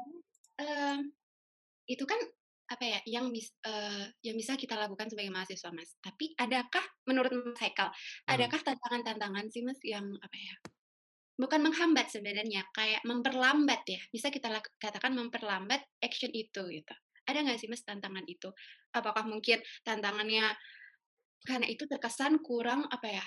Uh, 0.60 1.00
itu 1.88 2.04
kan 2.04 2.20
apa 2.68 2.84
ya 2.84 3.00
yang 3.08 3.32
bis, 3.32 3.48
uh, 3.64 4.04
yang 4.20 4.36
bisa 4.36 4.60
kita 4.60 4.76
lakukan 4.76 5.08
sebagai 5.08 5.32
mahasiswa 5.32 5.72
Mas. 5.72 5.96
Tapi 6.04 6.36
adakah 6.36 6.84
menurut 7.08 7.32
Mas 7.32 7.56
Haikal, 7.56 7.88
hmm. 7.88 8.36
adakah 8.36 8.60
tantangan-tantangan 8.60 9.48
sih 9.48 9.64
Mas 9.64 9.80
yang 9.80 10.04
apa 10.20 10.36
ya 10.36 10.54
bukan 11.38 11.60
menghambat 11.62 12.10
sebenarnya, 12.10 12.66
kayak 12.74 13.06
memperlambat 13.06 13.86
ya. 13.86 14.02
Bisa 14.10 14.28
kita 14.28 14.50
katakan 14.82 15.14
memperlambat 15.14 15.80
action 16.02 16.34
itu 16.34 16.66
gitu. 16.68 16.94
Ada 17.30 17.46
nggak 17.46 17.58
sih 17.62 17.70
mas 17.70 17.86
tantangan 17.86 18.26
itu? 18.26 18.50
Apakah 18.90 19.22
mungkin 19.24 19.62
tantangannya 19.86 20.50
karena 21.46 21.66
itu 21.70 21.86
terkesan 21.86 22.42
kurang 22.42 22.90
apa 22.90 23.06
ya? 23.06 23.26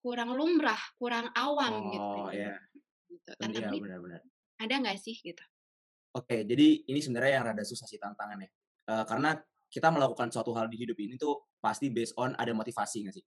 Kurang 0.00 0.32
lumrah, 0.32 0.80
kurang 0.96 1.28
awam 1.36 1.92
gitu. 1.92 2.18
Oh 2.24 2.32
iya. 2.32 2.56
Gitu. 3.06 3.30
Tantangan 3.36 3.76
iya, 3.76 3.82
benar-benar. 3.84 4.20
Ada 4.56 4.74
nggak 4.80 4.96
sih 4.96 5.20
gitu? 5.20 5.44
Oke, 6.16 6.42
jadi 6.42 6.88
ini 6.88 6.98
sebenarnya 6.98 7.38
yang 7.38 7.44
rada 7.52 7.62
susah 7.62 7.86
sih 7.86 8.00
tantangannya. 8.00 8.48
Uh, 8.88 9.04
karena 9.04 9.36
kita 9.70 9.92
melakukan 9.92 10.32
suatu 10.34 10.50
hal 10.56 10.66
di 10.66 10.82
hidup 10.82 10.98
ini 10.98 11.14
tuh 11.14 11.54
pasti 11.62 11.92
based 11.92 12.16
on 12.18 12.34
ada 12.34 12.50
motivasi 12.50 13.06
nggak 13.06 13.14
sih? 13.14 13.24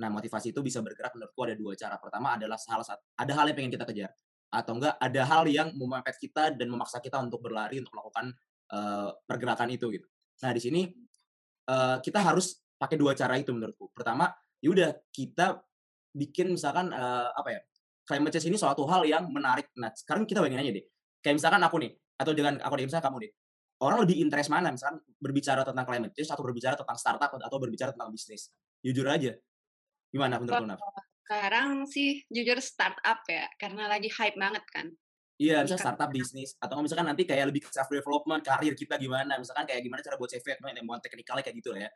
Nah, 0.00 0.08
motivasi 0.08 0.56
itu 0.56 0.64
bisa 0.64 0.80
bergerak 0.80 1.12
menurutku 1.12 1.40
ada 1.44 1.52
dua 1.52 1.76
cara. 1.76 2.00
Pertama 2.00 2.40
adalah 2.40 2.56
salah 2.56 2.84
satu, 2.84 3.04
ada 3.20 3.32
hal 3.36 3.52
yang 3.52 3.56
pengen 3.60 3.72
kita 3.76 3.84
kejar. 3.84 4.10
Atau 4.50 4.80
enggak, 4.80 4.96
ada 4.96 5.22
hal 5.28 5.44
yang 5.46 5.68
memepet 5.76 6.16
kita 6.16 6.56
dan 6.56 6.66
memaksa 6.72 6.98
kita 7.04 7.20
untuk 7.20 7.44
berlari 7.44 7.78
untuk 7.78 7.92
melakukan 7.92 8.32
uh, 8.72 9.12
pergerakan 9.28 9.68
itu 9.70 9.92
gitu. 9.92 10.08
Nah, 10.40 10.50
di 10.56 10.60
sini 10.64 10.82
uh, 11.68 12.00
kita 12.00 12.18
harus 12.18 12.58
pakai 12.80 12.96
dua 12.96 13.12
cara 13.12 13.36
itu 13.36 13.52
menurutku. 13.52 13.92
Pertama, 13.92 14.32
yaudah 14.64 14.96
kita 15.12 15.60
bikin 16.16 16.56
misalkan 16.56 16.90
uh, 16.96 17.28
apa 17.36 17.60
ya? 17.60 17.60
Climate 18.08 18.32
change 18.34 18.50
ini 18.50 18.58
suatu 18.58 18.82
hal 18.90 19.06
yang 19.06 19.28
menarik. 19.30 19.70
Nah, 19.78 19.92
sekarang 19.94 20.26
kita 20.26 20.42
bayangin 20.42 20.66
aja 20.66 20.72
deh. 20.80 20.84
Kayak 21.22 21.34
misalkan 21.38 21.62
aku 21.62 21.76
nih, 21.78 21.92
atau 22.18 22.32
dengan 22.34 22.58
aku 22.58 22.74
deh, 22.74 22.84
misalnya 22.88 23.06
kamu 23.06 23.18
nih. 23.28 23.32
Orang 23.80 23.98
lebih 24.02 24.16
interest 24.20 24.50
mana 24.52 24.68
misalkan 24.74 25.00
berbicara 25.16 25.62
tentang 25.62 25.86
climate 25.86 26.12
change 26.12 26.28
atau 26.28 26.42
berbicara 26.42 26.74
tentang 26.74 26.98
startup 26.98 27.30
atau 27.32 27.58
berbicara 27.60 27.94
tentang 27.94 28.10
bisnis. 28.10 28.50
Jujur 28.82 29.06
aja, 29.06 29.36
Gimana 30.10 30.42
menurut 30.42 30.66
Naf? 30.66 30.80
Sekarang 31.24 31.86
sih 31.86 32.26
jujur 32.26 32.58
startup 32.58 33.22
ya, 33.30 33.46
karena 33.54 33.86
lagi 33.86 34.10
hype 34.10 34.34
banget 34.34 34.66
kan. 34.70 34.86
Iya, 35.40 35.64
misalnya 35.64 35.82
startup 35.88 36.10
bisnis 36.12 36.52
atau 36.60 36.82
misalkan 36.84 37.06
nanti 37.08 37.24
kayak 37.24 37.48
lebih 37.48 37.64
self 37.70 37.88
development, 37.88 38.44
karir 38.44 38.76
kita 38.76 39.00
gimana, 39.00 39.40
misalkan 39.40 39.64
kayak 39.64 39.80
gimana 39.80 40.04
cara 40.04 40.20
buat 40.20 40.28
CV, 40.28 40.58
yang 40.58 40.84
buat 40.84 41.00
teknikalnya 41.00 41.44
kayak 41.46 41.56
gitu 41.62 41.70
ya. 41.78 41.88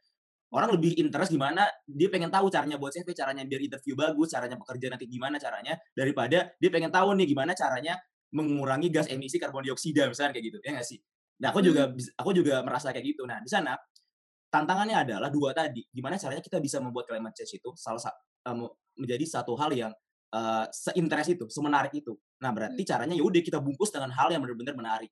Orang 0.55 0.71
lebih 0.79 0.95
interest 0.97 1.35
gimana, 1.35 1.67
dia 1.85 2.09
pengen 2.09 2.31
tahu 2.31 2.47
caranya 2.49 2.79
buat 2.79 2.95
CV, 2.95 3.11
caranya 3.13 3.43
biar 3.45 3.61
interview 3.61 3.99
bagus, 3.99 4.33
caranya 4.33 4.57
bekerja 4.57 4.87
nanti 4.87 5.05
gimana 5.11 5.37
caranya, 5.37 5.75
daripada 5.93 6.55
dia 6.57 6.71
pengen 6.71 6.95
tahu 6.95 7.13
nih 7.19 7.27
gimana 7.27 7.53
caranya 7.53 7.99
mengurangi 8.33 8.89
gas 8.89 9.11
emisi 9.11 9.37
karbon 9.37 9.67
dioksida 9.67 10.07
misalnya 10.09 10.33
kayak 10.33 10.47
gitu, 10.55 10.59
ya 10.63 10.71
nggak 10.79 10.87
sih? 10.87 10.99
Nah, 11.43 11.51
aku 11.51 11.61
juga 11.61 11.91
hmm. 11.91 12.15
aku 12.17 12.31
juga 12.31 12.63
merasa 12.63 12.95
kayak 12.95 13.07
gitu. 13.13 13.27
Nah, 13.27 13.43
di 13.43 13.51
sana 13.51 13.75
tantangannya 14.55 14.97
adalah 15.03 15.29
dua 15.35 15.51
tadi. 15.51 15.83
Gimana 15.91 16.15
caranya 16.15 16.39
kita 16.39 16.63
bisa 16.63 16.79
membuat 16.79 17.11
climate 17.11 17.35
change 17.35 17.59
itu 17.59 17.75
salah 17.75 18.15
um, 18.47 18.71
menjadi 18.95 19.27
satu 19.27 19.59
hal 19.59 19.75
yang 19.75 19.93
uh, 20.31 20.71
seinteres 20.71 21.27
itu, 21.27 21.51
semenarik 21.51 21.91
itu. 21.91 22.15
Nah, 22.39 22.55
berarti 22.55 22.87
hmm. 22.87 22.91
caranya 22.95 23.15
yaudah 23.19 23.43
kita 23.43 23.59
bungkus 23.59 23.91
dengan 23.91 24.15
hal 24.15 24.31
yang 24.31 24.39
benar-benar 24.47 24.79
menarik. 24.79 25.11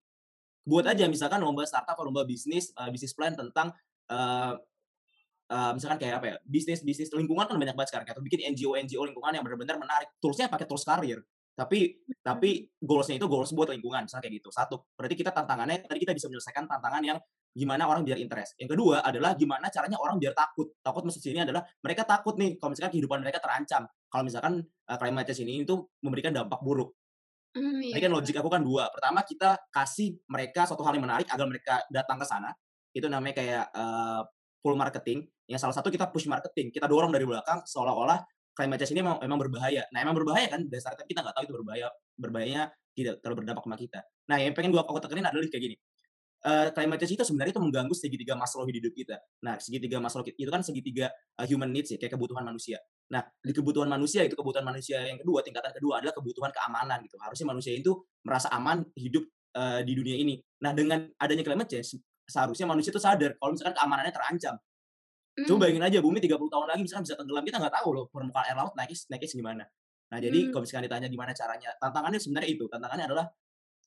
Buat 0.63 0.95
aja 0.95 1.11
misalkan 1.11 1.43
lomba 1.43 1.67
startup 1.67 1.99
atau 1.99 2.07
lomba 2.07 2.23
bisnis, 2.23 2.71
uh, 2.79 2.87
bisnis 2.95 3.11
plan 3.11 3.35
tentang 3.35 3.75
uh, 4.15 4.55
uh, 5.51 5.71
misalkan 5.75 5.99
kayak 5.99 6.23
apa 6.23 6.27
ya, 6.31 6.37
bisnis-bisnis 6.47 7.11
lingkungan 7.11 7.51
kan 7.51 7.59
banyak 7.59 7.75
banget 7.75 7.91
sekarang, 7.91 8.07
atau 8.07 8.23
bikin 8.23 8.47
NGO-NGO 8.55 9.03
lingkungan 9.11 9.35
yang 9.35 9.43
benar-benar 9.43 9.75
menarik. 9.83 10.15
Tools-nya 10.23 10.47
pakai 10.47 10.71
tools 10.71 10.87
karir. 10.87 11.19
Tapi 11.53 12.01
tapi 12.25 12.71
goals-nya 12.81 13.19
itu 13.19 13.27
goals 13.27 13.51
buat 13.53 13.69
lingkungan, 13.75 14.07
misalnya 14.07 14.23
kayak 14.25 14.39
gitu. 14.39 14.49
Satu, 14.55 14.87
berarti 14.95 15.19
kita 15.19 15.35
tantangannya 15.35 15.83
tadi 15.83 15.99
kita 16.01 16.15
bisa 16.15 16.31
menyelesaikan 16.31 16.65
tantangan 16.65 17.03
yang 17.03 17.19
gimana 17.53 17.85
orang 17.85 18.03
biar 18.03 18.17
interest. 18.17 18.57
Yang 18.57 18.77
kedua 18.77 19.05
adalah 19.05 19.37
gimana 19.37 19.69
caranya 19.69 20.01
orang 20.01 20.17
biar 20.17 20.33
takut. 20.33 20.73
Takut 20.81 21.05
maksud 21.05 21.21
sini 21.21 21.45
adalah 21.45 21.61
mereka 21.85 22.03
takut 22.09 22.35
nih 22.41 22.57
kalau 22.57 22.73
misalkan 22.73 22.93
kehidupan 22.97 23.19
mereka 23.21 23.39
terancam. 23.45 23.85
Kalau 24.09 24.25
misalkan 24.25 24.65
uh, 24.65 24.97
climate 24.97 25.29
change 25.29 25.45
ini 25.45 25.63
itu 25.65 25.77
memberikan 26.01 26.33
dampak 26.33 26.61
buruk. 26.65 26.97
Tadi 27.53 27.93
iya. 27.93 28.01
kan 28.01 28.13
logik 28.17 28.37
aku 28.41 28.49
kan 28.49 28.65
dua. 28.65 28.89
Pertama 28.89 29.21
kita 29.29 29.61
kasih 29.69 30.17
mereka 30.25 30.65
suatu 30.65 30.81
hal 30.89 30.97
yang 30.97 31.05
menarik 31.05 31.29
agar 31.29 31.45
mereka 31.45 31.85
datang 31.93 32.17
ke 32.17 32.25
sana. 32.25 32.49
Itu 32.97 33.13
namanya 33.13 33.37
kayak 33.37 33.65
uh, 33.77 34.25
pull 34.65 34.73
marketing. 34.73 35.29
Yang 35.45 35.69
salah 35.69 35.77
satu 35.77 35.93
kita 35.93 36.09
push 36.09 36.25
marketing. 36.25 36.73
Kita 36.73 36.89
dorong 36.89 37.13
dari 37.13 37.29
belakang 37.29 37.61
seolah-olah 37.69 38.25
climate 38.57 38.81
change 38.81 38.97
ini 38.97 39.05
memang, 39.05 39.21
memang 39.21 39.39
berbahaya. 39.41 39.85
Nah 39.93 40.01
emang 40.01 40.17
berbahaya 40.17 40.49
kan 40.49 40.65
dasarnya 40.65 41.05
kita 41.05 41.21
nggak 41.21 41.35
tahu 41.37 41.45
itu 41.45 41.55
berbahaya. 41.61 41.87
Berbahayanya 42.17 42.65
tidak 42.97 43.15
terlalu 43.21 43.37
berdampak 43.45 43.65
sama 43.69 43.77
kita. 43.77 44.01
Nah 44.33 44.37
yang 44.41 44.57
pengen 44.57 44.73
gua 44.73 44.89
aku 44.89 45.01
tekenin 45.05 45.29
adalah 45.29 45.45
kayak 45.53 45.65
gini. 45.69 45.77
Uh, 46.43 46.75
climate 46.75 46.99
change 47.07 47.15
itu 47.15 47.23
sebenarnya 47.23 47.55
itu 47.55 47.63
mengganggu 47.63 47.95
segitiga 47.95 48.35
Maslow 48.35 48.67
di 48.67 48.83
hidup 48.83 48.91
kita. 48.99 49.15
Nah, 49.47 49.63
segitiga 49.63 50.03
Maslow 50.03 50.27
itu 50.27 50.51
kan 50.51 50.59
segitiga 50.67 51.07
uh, 51.39 51.47
human 51.47 51.71
needs 51.71 51.95
ya, 51.95 52.03
kayak 52.03 52.19
kebutuhan 52.19 52.43
manusia. 52.43 52.83
Nah, 53.15 53.23
di 53.39 53.55
kebutuhan 53.55 53.87
manusia 53.87 54.27
itu 54.27 54.35
kebutuhan 54.35 54.67
manusia 54.67 55.07
yang 55.07 55.23
kedua, 55.23 55.47
tingkatan 55.47 55.71
kedua 55.71 56.03
adalah 56.03 56.11
kebutuhan 56.11 56.51
keamanan 56.51 56.99
gitu. 57.07 57.15
Harusnya 57.23 57.47
manusia 57.47 57.71
itu 57.79 57.95
merasa 58.27 58.51
aman 58.51 58.83
hidup 58.99 59.23
uh, 59.55 59.87
di 59.87 59.93
dunia 59.95 60.19
ini. 60.19 60.35
Nah, 60.67 60.75
dengan 60.75 61.07
adanya 61.15 61.47
climate 61.47 61.71
change, 61.71 62.03
seharusnya 62.27 62.67
manusia 62.67 62.91
itu 62.91 62.99
sadar 62.99 63.39
kalau 63.39 63.55
misalkan 63.55 63.79
keamanannya 63.79 64.11
terancam. 64.11 64.55
Hmm. 65.33 65.47
Coba 65.49 65.65
bayangin 65.65 65.85
aja 65.87 65.99
bumi 66.05 66.19
30 66.21 66.37
tahun 66.37 66.67
lagi 66.69 66.83
misalkan 66.85 67.05
bisa 67.09 67.17
tenggelam, 67.17 67.45
kita 67.47 67.57
nggak 67.57 67.75
tahu 67.81 67.89
loh 67.95 68.05
permukaan 68.13 68.45
air 68.53 68.57
laut 68.59 68.75
naiknya 68.77 68.99
naiknya 69.09 69.31
segimana. 69.31 69.65
Nah, 70.13 70.19
jadi 70.21 70.39
hmm. 70.45 70.51
kalau 70.53 70.63
misalkan 70.67 70.85
ditanya 70.85 71.09
gimana 71.09 71.33
caranya, 71.33 71.71
tantangannya 71.81 72.21
sebenarnya 72.21 72.51
itu. 72.53 72.65
Tantangannya 72.69 73.05
adalah 73.09 73.27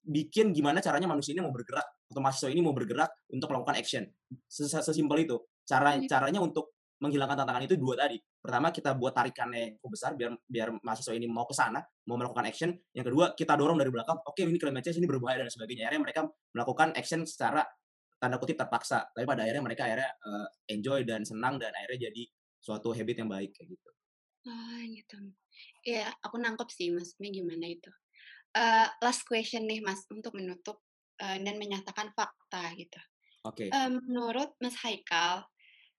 bikin 0.06 0.54
gimana 0.54 0.80
caranya 0.80 1.10
manusia 1.10 1.34
ini 1.34 1.42
mau 1.42 1.52
bergerak 1.52 1.86
atau 2.06 2.22
mahasiswa 2.22 2.50
ini 2.54 2.62
mau 2.62 2.72
bergerak 2.72 3.10
untuk 3.34 3.50
melakukan 3.50 3.76
action. 3.82 4.04
Sesimpel 4.48 5.26
itu. 5.26 5.38
Cara 5.66 5.98
caranya 6.06 6.40
untuk 6.40 6.78
menghilangkan 7.02 7.44
tantangan 7.44 7.64
itu 7.68 7.76
dua 7.76 8.00
tadi. 8.00 8.18
Pertama 8.40 8.72
kita 8.72 8.96
buat 8.96 9.12
tarikannya 9.12 9.76
yang 9.82 9.92
besar 9.92 10.16
biar 10.16 10.32
biar 10.48 10.68
mahasiswa 10.80 11.12
ini 11.12 11.28
mau 11.28 11.44
ke 11.44 11.52
sana, 11.58 11.84
mau 12.08 12.16
melakukan 12.16 12.46
action. 12.48 12.72
Yang 12.96 13.06
kedua 13.12 13.26
kita 13.36 13.54
dorong 13.58 13.76
dari 13.82 13.92
belakang, 13.92 14.22
oke 14.22 14.32
okay, 14.32 14.48
ini 14.48 14.62
climate 14.62 14.86
change 14.86 15.02
ini 15.04 15.10
berbahaya 15.10 15.44
dan 15.44 15.52
sebagainya. 15.52 15.92
Akhirnya 15.92 16.04
mereka 16.06 16.22
melakukan 16.56 16.88
action 16.96 17.28
secara 17.28 17.66
tanda 18.22 18.40
kutip 18.40 18.56
terpaksa. 18.56 19.12
Tapi 19.12 19.26
pada 19.28 19.44
akhirnya 19.44 19.64
mereka 19.66 19.90
akhirnya 19.90 20.10
uh, 20.24 20.48
enjoy 20.72 21.04
dan 21.04 21.28
senang 21.28 21.60
dan 21.60 21.76
akhirnya 21.76 22.08
jadi 22.08 22.24
suatu 22.64 22.96
habit 22.96 23.26
yang 23.26 23.30
baik 23.30 23.52
kayak 23.52 23.76
gitu. 23.76 23.90
Oh 24.46 24.80
gitu. 24.88 25.18
Ya, 25.84 26.14
aku 26.22 26.38
nangkep 26.38 26.70
sih 26.70 26.94
maksudnya 26.94 27.34
gimana 27.34 27.66
itu. 27.66 27.92
Uh, 28.56 28.88
last 29.04 29.28
question 29.28 29.68
nih 29.68 29.84
Mas 29.84 30.08
untuk 30.08 30.32
menutup 30.32 30.80
uh, 31.20 31.38
dan 31.38 31.60
menyatakan 31.60 32.16
fakta 32.16 32.72
gitu. 32.80 33.00
Oke. 33.44 33.68
Okay. 33.68 33.70
Uh, 33.70 34.00
menurut 34.00 34.56
Mas 34.64 34.80
Haikal, 34.80 35.44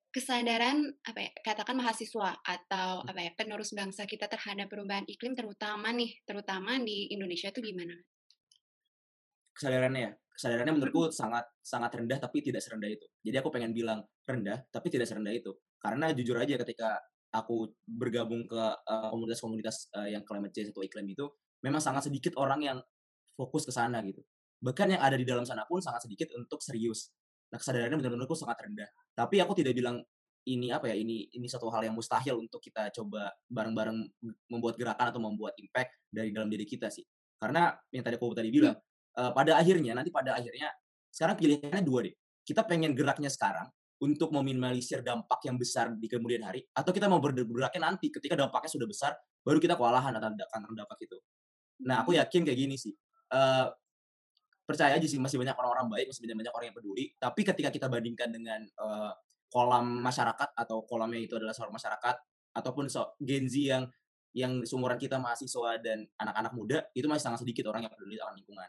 kesadaran 0.08 0.80
apa 1.04 1.28
ya 1.28 1.30
katakan 1.44 1.76
mahasiswa 1.76 2.40
atau 2.40 3.04
apa 3.04 3.20
ya 3.20 3.36
penerus 3.36 3.76
bangsa 3.76 4.08
kita 4.08 4.24
terhadap 4.32 4.72
perubahan 4.72 5.04
iklim 5.04 5.36
terutama 5.36 5.92
nih 5.92 6.16
terutama 6.24 6.80
di 6.80 7.12
Indonesia 7.12 7.52
itu 7.52 7.60
gimana? 7.60 7.92
Kesadarannya 9.52 10.00
ya, 10.00 10.12
kesadarannya 10.32 10.72
menurutku 10.80 11.12
sangat 11.12 11.44
sangat 11.60 11.92
rendah 12.00 12.16
tapi 12.16 12.40
tidak 12.40 12.64
serendah 12.64 12.88
itu. 12.88 13.04
Jadi 13.20 13.36
aku 13.36 13.52
pengen 13.52 13.76
bilang 13.76 14.00
rendah 14.24 14.64
tapi 14.72 14.88
tidak 14.88 15.04
serendah 15.04 15.36
itu. 15.36 15.52
Karena 15.76 16.08
jujur 16.16 16.40
aja 16.40 16.56
ketika 16.64 16.96
aku 17.36 17.76
bergabung 17.84 18.48
ke 18.48 18.62
komunitas-komunitas 19.12 19.92
uh, 19.92 20.04
uh, 20.04 20.08
yang 20.08 20.24
climate 20.24 20.56
change 20.56 20.72
atau 20.72 20.80
iklim 20.80 21.04
itu, 21.12 21.28
memang 21.66 21.82
sangat 21.82 22.06
sedikit 22.06 22.38
orang 22.38 22.62
yang 22.62 22.78
fokus 23.34 23.66
ke 23.66 23.72
sana 23.74 23.98
gitu. 24.06 24.22
Bahkan 24.62 24.96
yang 24.96 25.02
ada 25.02 25.18
di 25.18 25.26
dalam 25.26 25.42
sana 25.42 25.66
pun 25.66 25.82
sangat 25.82 26.06
sedikit 26.06 26.30
untuk 26.38 26.62
serius. 26.62 27.10
Nah, 27.50 27.58
kesadarannya 27.58 27.98
benar-benarku 27.98 28.38
sangat 28.38 28.62
rendah. 28.62 28.88
Tapi 29.12 29.42
aku 29.42 29.52
tidak 29.58 29.74
bilang 29.74 30.00
ini 30.46 30.70
apa 30.70 30.86
ya, 30.88 30.96
ini 30.96 31.26
ini 31.34 31.46
satu 31.50 31.66
hal 31.74 31.82
yang 31.90 31.94
mustahil 31.98 32.38
untuk 32.38 32.62
kita 32.62 32.94
coba 32.94 33.34
bareng-bareng 33.50 33.98
membuat 34.46 34.78
gerakan 34.78 35.10
atau 35.10 35.20
membuat 35.20 35.58
impact 35.58 35.90
dari 36.06 36.30
dalam 36.30 36.46
diri 36.46 36.62
kita 36.62 36.86
sih. 36.86 37.02
Karena 37.36 37.74
yang 37.92 38.06
tadi 38.06 38.16
aku 38.16 38.32
tadi 38.32 38.48
bilang, 38.48 38.78
uh, 39.18 39.30
pada 39.34 39.58
akhirnya 39.58 39.92
nanti 39.92 40.08
pada 40.14 40.38
akhirnya 40.38 40.70
sekarang 41.10 41.36
pilihannya 41.36 41.82
dua 41.82 42.06
deh. 42.06 42.14
Kita 42.46 42.62
pengen 42.62 42.94
geraknya 42.94 43.26
sekarang 43.26 43.66
untuk 44.00 44.30
meminimalisir 44.30 45.02
dampak 45.02 45.40
yang 45.48 45.56
besar 45.56 45.90
di 45.96 46.06
kemudian 46.06 46.44
hari 46.44 46.62
atau 46.76 46.92
kita 46.92 47.08
mau 47.08 47.18
bergeraknya 47.18 47.82
nanti 47.90 48.12
ketika 48.12 48.36
dampaknya 48.36 48.70
sudah 48.70 48.86
besar 48.86 49.12
baru 49.40 49.56
kita 49.56 49.74
kewalahan 49.74 50.12
akan 50.14 50.36
dampak 50.76 50.98
itu. 51.00 51.16
Nah, 51.84 52.00
aku 52.00 52.16
yakin 52.16 52.46
kayak 52.46 52.58
gini 52.58 52.76
sih. 52.80 52.94
Uh, 53.28 53.68
percaya 54.66 54.98
aja 54.98 55.06
sih 55.06 55.20
masih 55.20 55.38
banyak 55.38 55.54
orang-orang 55.54 55.86
baik, 55.92 56.06
masih 56.10 56.22
banyak 56.26 56.36
banyak 56.42 56.54
orang 56.54 56.66
yang 56.72 56.76
peduli. 56.76 57.04
Tapi 57.20 57.40
ketika 57.44 57.68
kita 57.68 57.86
bandingkan 57.86 58.28
dengan 58.32 58.60
uh, 58.80 59.12
kolam 59.52 60.02
masyarakat 60.02 60.56
atau 60.56 60.82
kolamnya 60.88 61.22
itu 61.22 61.38
adalah 61.38 61.54
seorang 61.54 61.76
masyarakat 61.76 62.16
ataupun 62.56 62.90
so, 62.90 63.14
Gen 63.22 63.46
Z 63.46 63.54
yang 63.60 63.84
yang 64.36 64.52
seumuran 64.68 65.00
kita 65.00 65.16
mahasiswa 65.16 65.80
dan 65.80 66.04
anak-anak 66.20 66.52
muda 66.52 66.78
itu 66.92 67.08
masih 67.08 67.24
sangat 67.32 67.40
sedikit 67.40 67.72
orang 67.72 67.88
yang 67.88 67.92
peduli 67.92 68.20
akan 68.20 68.36
lingkungan. 68.36 68.68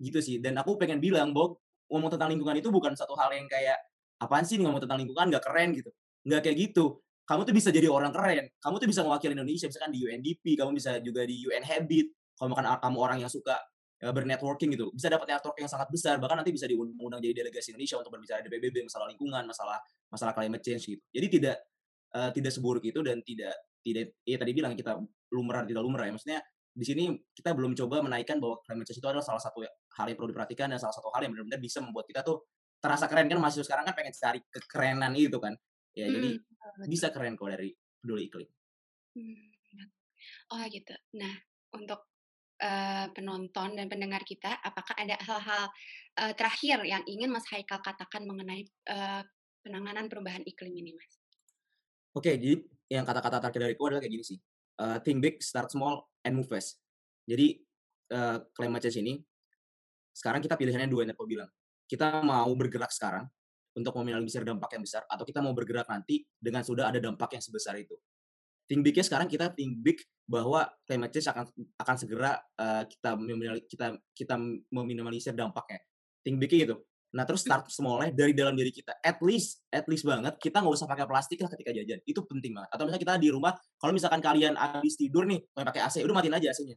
Gitu 0.00 0.18
sih. 0.20 0.36
Dan 0.42 0.58
aku 0.60 0.76
pengen 0.76 1.00
bilang 1.00 1.32
bahwa 1.32 1.56
ngomong 1.88 2.10
tentang 2.12 2.28
lingkungan 2.32 2.56
itu 2.60 2.68
bukan 2.68 2.92
satu 2.92 3.16
hal 3.16 3.32
yang 3.32 3.48
kayak 3.48 3.78
apaan 4.20 4.44
sih 4.44 4.60
ngomong 4.60 4.84
tentang 4.84 5.00
lingkungan 5.00 5.32
nggak 5.32 5.44
keren 5.44 5.72
gitu. 5.72 5.88
Nggak 6.28 6.40
kayak 6.44 6.56
gitu 6.60 7.03
kamu 7.24 7.40
tuh 7.48 7.54
bisa 7.56 7.68
jadi 7.72 7.88
orang 7.88 8.12
keren. 8.12 8.52
Kamu 8.60 8.76
tuh 8.76 8.88
bisa 8.88 9.00
mewakili 9.00 9.32
Indonesia, 9.32 9.64
misalkan 9.64 9.92
di 9.96 10.00
UNDP, 10.04 10.44
kamu 10.60 10.76
bisa 10.76 11.00
juga 11.00 11.24
di 11.24 11.40
UN 11.48 11.64
Habit. 11.64 12.06
Kalau 12.36 12.48
makan 12.52 12.64
kamu 12.84 12.98
orang 13.00 13.18
yang 13.24 13.32
suka 13.32 13.56
ya, 13.96 14.12
bernetworking 14.12 14.76
gitu, 14.76 14.92
bisa 14.92 15.08
dapat 15.08 15.32
network 15.32 15.56
yang 15.56 15.70
sangat 15.70 15.88
besar. 15.88 16.20
Bahkan 16.20 16.44
nanti 16.44 16.52
bisa 16.52 16.68
diundang 16.68 17.20
jadi 17.24 17.32
delegasi 17.46 17.72
Indonesia 17.72 17.96
untuk 17.96 18.12
berbicara 18.12 18.44
di 18.44 18.50
PBB 18.52 18.84
masalah 18.84 19.06
lingkungan, 19.08 19.42
masalah 19.48 19.78
masalah 20.12 20.32
climate 20.36 20.60
change 20.60 20.84
gitu. 20.84 21.02
Jadi 21.14 21.26
tidak 21.40 21.56
uh, 22.12 22.30
tidak 22.34 22.52
seburuk 22.52 22.84
itu 22.84 23.00
dan 23.00 23.24
tidak 23.24 23.54
tidak 23.80 24.16
ya 24.24 24.36
tadi 24.36 24.52
bilang 24.52 24.72
kita 24.76 25.00
lumrah 25.32 25.64
tidak 25.64 25.80
lumrah 25.80 26.04
ya. 26.04 26.12
Maksudnya 26.12 26.40
di 26.74 26.84
sini 26.84 27.04
kita 27.32 27.54
belum 27.54 27.72
coba 27.72 28.02
menaikkan 28.04 28.36
bahwa 28.42 28.60
climate 28.66 28.84
change 28.90 29.00
itu 29.00 29.08
adalah 29.08 29.24
salah 29.24 29.40
satu 29.40 29.64
hal 29.64 30.06
yang 30.10 30.16
perlu 30.18 30.28
diperhatikan 30.34 30.68
dan 30.68 30.78
salah 30.82 30.92
satu 30.92 31.08
hal 31.14 31.24
yang 31.24 31.32
benar-benar 31.32 31.62
bisa 31.62 31.78
membuat 31.80 32.04
kita 32.04 32.20
tuh 32.20 32.44
terasa 32.82 33.08
keren 33.08 33.30
kan 33.30 33.40
masih 33.40 33.64
sekarang 33.64 33.88
kan 33.88 33.94
pengen 33.96 34.12
cari 34.12 34.40
kekerenan 34.52 35.16
itu 35.16 35.38
kan. 35.40 35.54
Ya, 35.94 36.10
hmm. 36.10 36.14
jadi 36.18 36.30
bisa 36.90 37.14
keren 37.14 37.38
kok 37.38 37.50
dari 37.50 37.70
peduli 38.02 38.26
iklim. 38.26 38.48
Hmm. 39.14 39.54
Oh 40.52 40.62
gitu. 40.68 40.94
Nah, 41.18 41.34
untuk 41.74 42.10
uh, 42.62 43.06
penonton 43.14 43.78
dan 43.78 43.86
pendengar 43.86 44.22
kita, 44.26 44.58
apakah 44.60 44.94
ada 44.98 45.16
hal-hal 45.20 45.64
uh, 46.20 46.32
terakhir 46.34 46.82
yang 46.86 47.02
ingin 47.06 47.30
Mas 47.30 47.46
Haikal 47.50 47.80
katakan 47.80 48.26
mengenai 48.26 48.66
uh, 48.90 49.22
penanganan 49.64 50.10
perubahan 50.10 50.44
iklim 50.44 50.74
ini, 50.74 50.92
Mas? 50.94 51.12
Oke, 52.14 52.30
okay, 52.30 52.34
jadi 52.38 52.56
yang 52.94 53.04
kata-kata 53.08 53.42
terakhir 53.42 53.60
dariku 53.70 53.90
adalah 53.90 54.02
kayak 54.04 54.14
gini 54.14 54.24
sih. 54.24 54.38
Uh, 54.74 54.98
think 55.02 55.22
big, 55.22 55.38
start 55.42 55.70
small, 55.70 56.10
and 56.26 56.34
move 56.34 56.50
fast. 56.50 56.78
Jadi 57.24 57.62
uh, 58.12 58.42
climate 58.52 58.82
change 58.86 59.00
ini 59.00 59.14
sekarang 60.14 60.42
kita 60.44 60.54
pilihannya 60.54 60.90
dua 60.90 61.06
yang 61.06 61.14
aku 61.14 61.26
bilang. 61.26 61.50
Kita 61.84 62.22
mau 62.22 62.48
bergerak 62.56 62.90
sekarang 62.94 63.28
untuk 63.74 63.92
meminimalisir 63.98 64.46
dampak 64.46 64.78
yang 64.78 64.82
besar 64.86 65.02
atau 65.10 65.26
kita 65.26 65.42
mau 65.42 65.50
bergerak 65.50 65.90
nanti 65.90 66.22
dengan 66.38 66.62
sudah 66.62 66.94
ada 66.94 67.02
dampak 67.02 67.34
yang 67.34 67.42
sebesar 67.42 67.74
itu. 67.78 67.94
Think 68.64 68.80
big 68.80 68.96
sekarang 68.96 69.28
kita 69.28 69.52
think 69.52 69.76
big 69.82 70.00
bahwa 70.24 70.64
climate 70.88 71.12
change 71.12 71.28
akan 71.28 71.44
akan 71.76 71.96
segera 72.00 72.40
uh, 72.56 72.82
kita 72.88 73.18
kita 73.68 73.86
kita 74.16 74.34
meminimalisir 74.72 75.36
dampaknya. 75.36 75.84
Think 76.24 76.40
big 76.40 76.48
gitu. 76.48 76.80
Nah 77.12 77.28
terus 77.28 77.44
start 77.44 77.68
small 77.68 78.08
dari 78.10 78.32
dalam 78.32 78.56
diri 78.56 78.72
kita. 78.72 78.96
At 79.04 79.20
least, 79.20 79.62
at 79.68 79.84
least 79.84 80.08
banget 80.08 80.40
kita 80.40 80.64
nggak 80.64 80.74
usah 80.74 80.88
pakai 80.88 81.04
plastik 81.04 81.44
lah 81.44 81.50
ketika 81.52 81.76
jajan. 81.76 82.00
Itu 82.08 82.24
penting 82.24 82.56
banget. 82.56 82.72
Atau 82.72 82.88
misalnya 82.88 83.02
kita 83.04 83.14
di 83.20 83.28
rumah, 83.28 83.52
kalau 83.76 83.92
misalkan 83.92 84.24
kalian 84.24 84.56
habis 84.56 84.96
tidur 84.96 85.28
nih, 85.28 85.44
mau 85.54 85.62
pakai 85.62 85.84
AC, 85.84 86.00
udah 86.00 86.14
matiin 86.16 86.34
aja 86.34 86.50
AC-nya. 86.50 86.74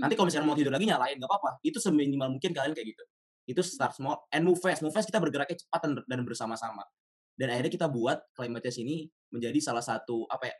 Nanti 0.00 0.14
kalau 0.16 0.26
misalnya 0.26 0.46
mau 0.48 0.56
tidur 0.58 0.72
lagi 0.72 0.86
nyalain 0.88 1.20
nggak 1.20 1.30
apa-apa. 1.30 1.50
Itu 1.62 1.78
seminimal 1.78 2.34
mungkin 2.34 2.50
kalian 2.50 2.72
kayak 2.72 2.96
gitu 2.96 3.04
itu 3.50 3.62
start 3.66 3.98
small 3.98 4.26
and 4.30 4.46
move 4.46 4.58
fast. 4.58 4.80
Move 4.80 4.94
fast 4.94 5.10
kita 5.10 5.18
bergeraknya 5.18 5.58
cepat 5.58 5.80
dan, 6.06 6.20
bersama-sama. 6.22 6.86
Dan 7.34 7.50
akhirnya 7.50 7.72
kita 7.72 7.86
buat 7.90 8.20
climate 8.36 8.62
change 8.68 8.80
ini 8.84 8.96
menjadi 9.32 9.58
salah 9.58 9.82
satu 9.82 10.28
apa 10.28 10.50
ya 10.50 10.56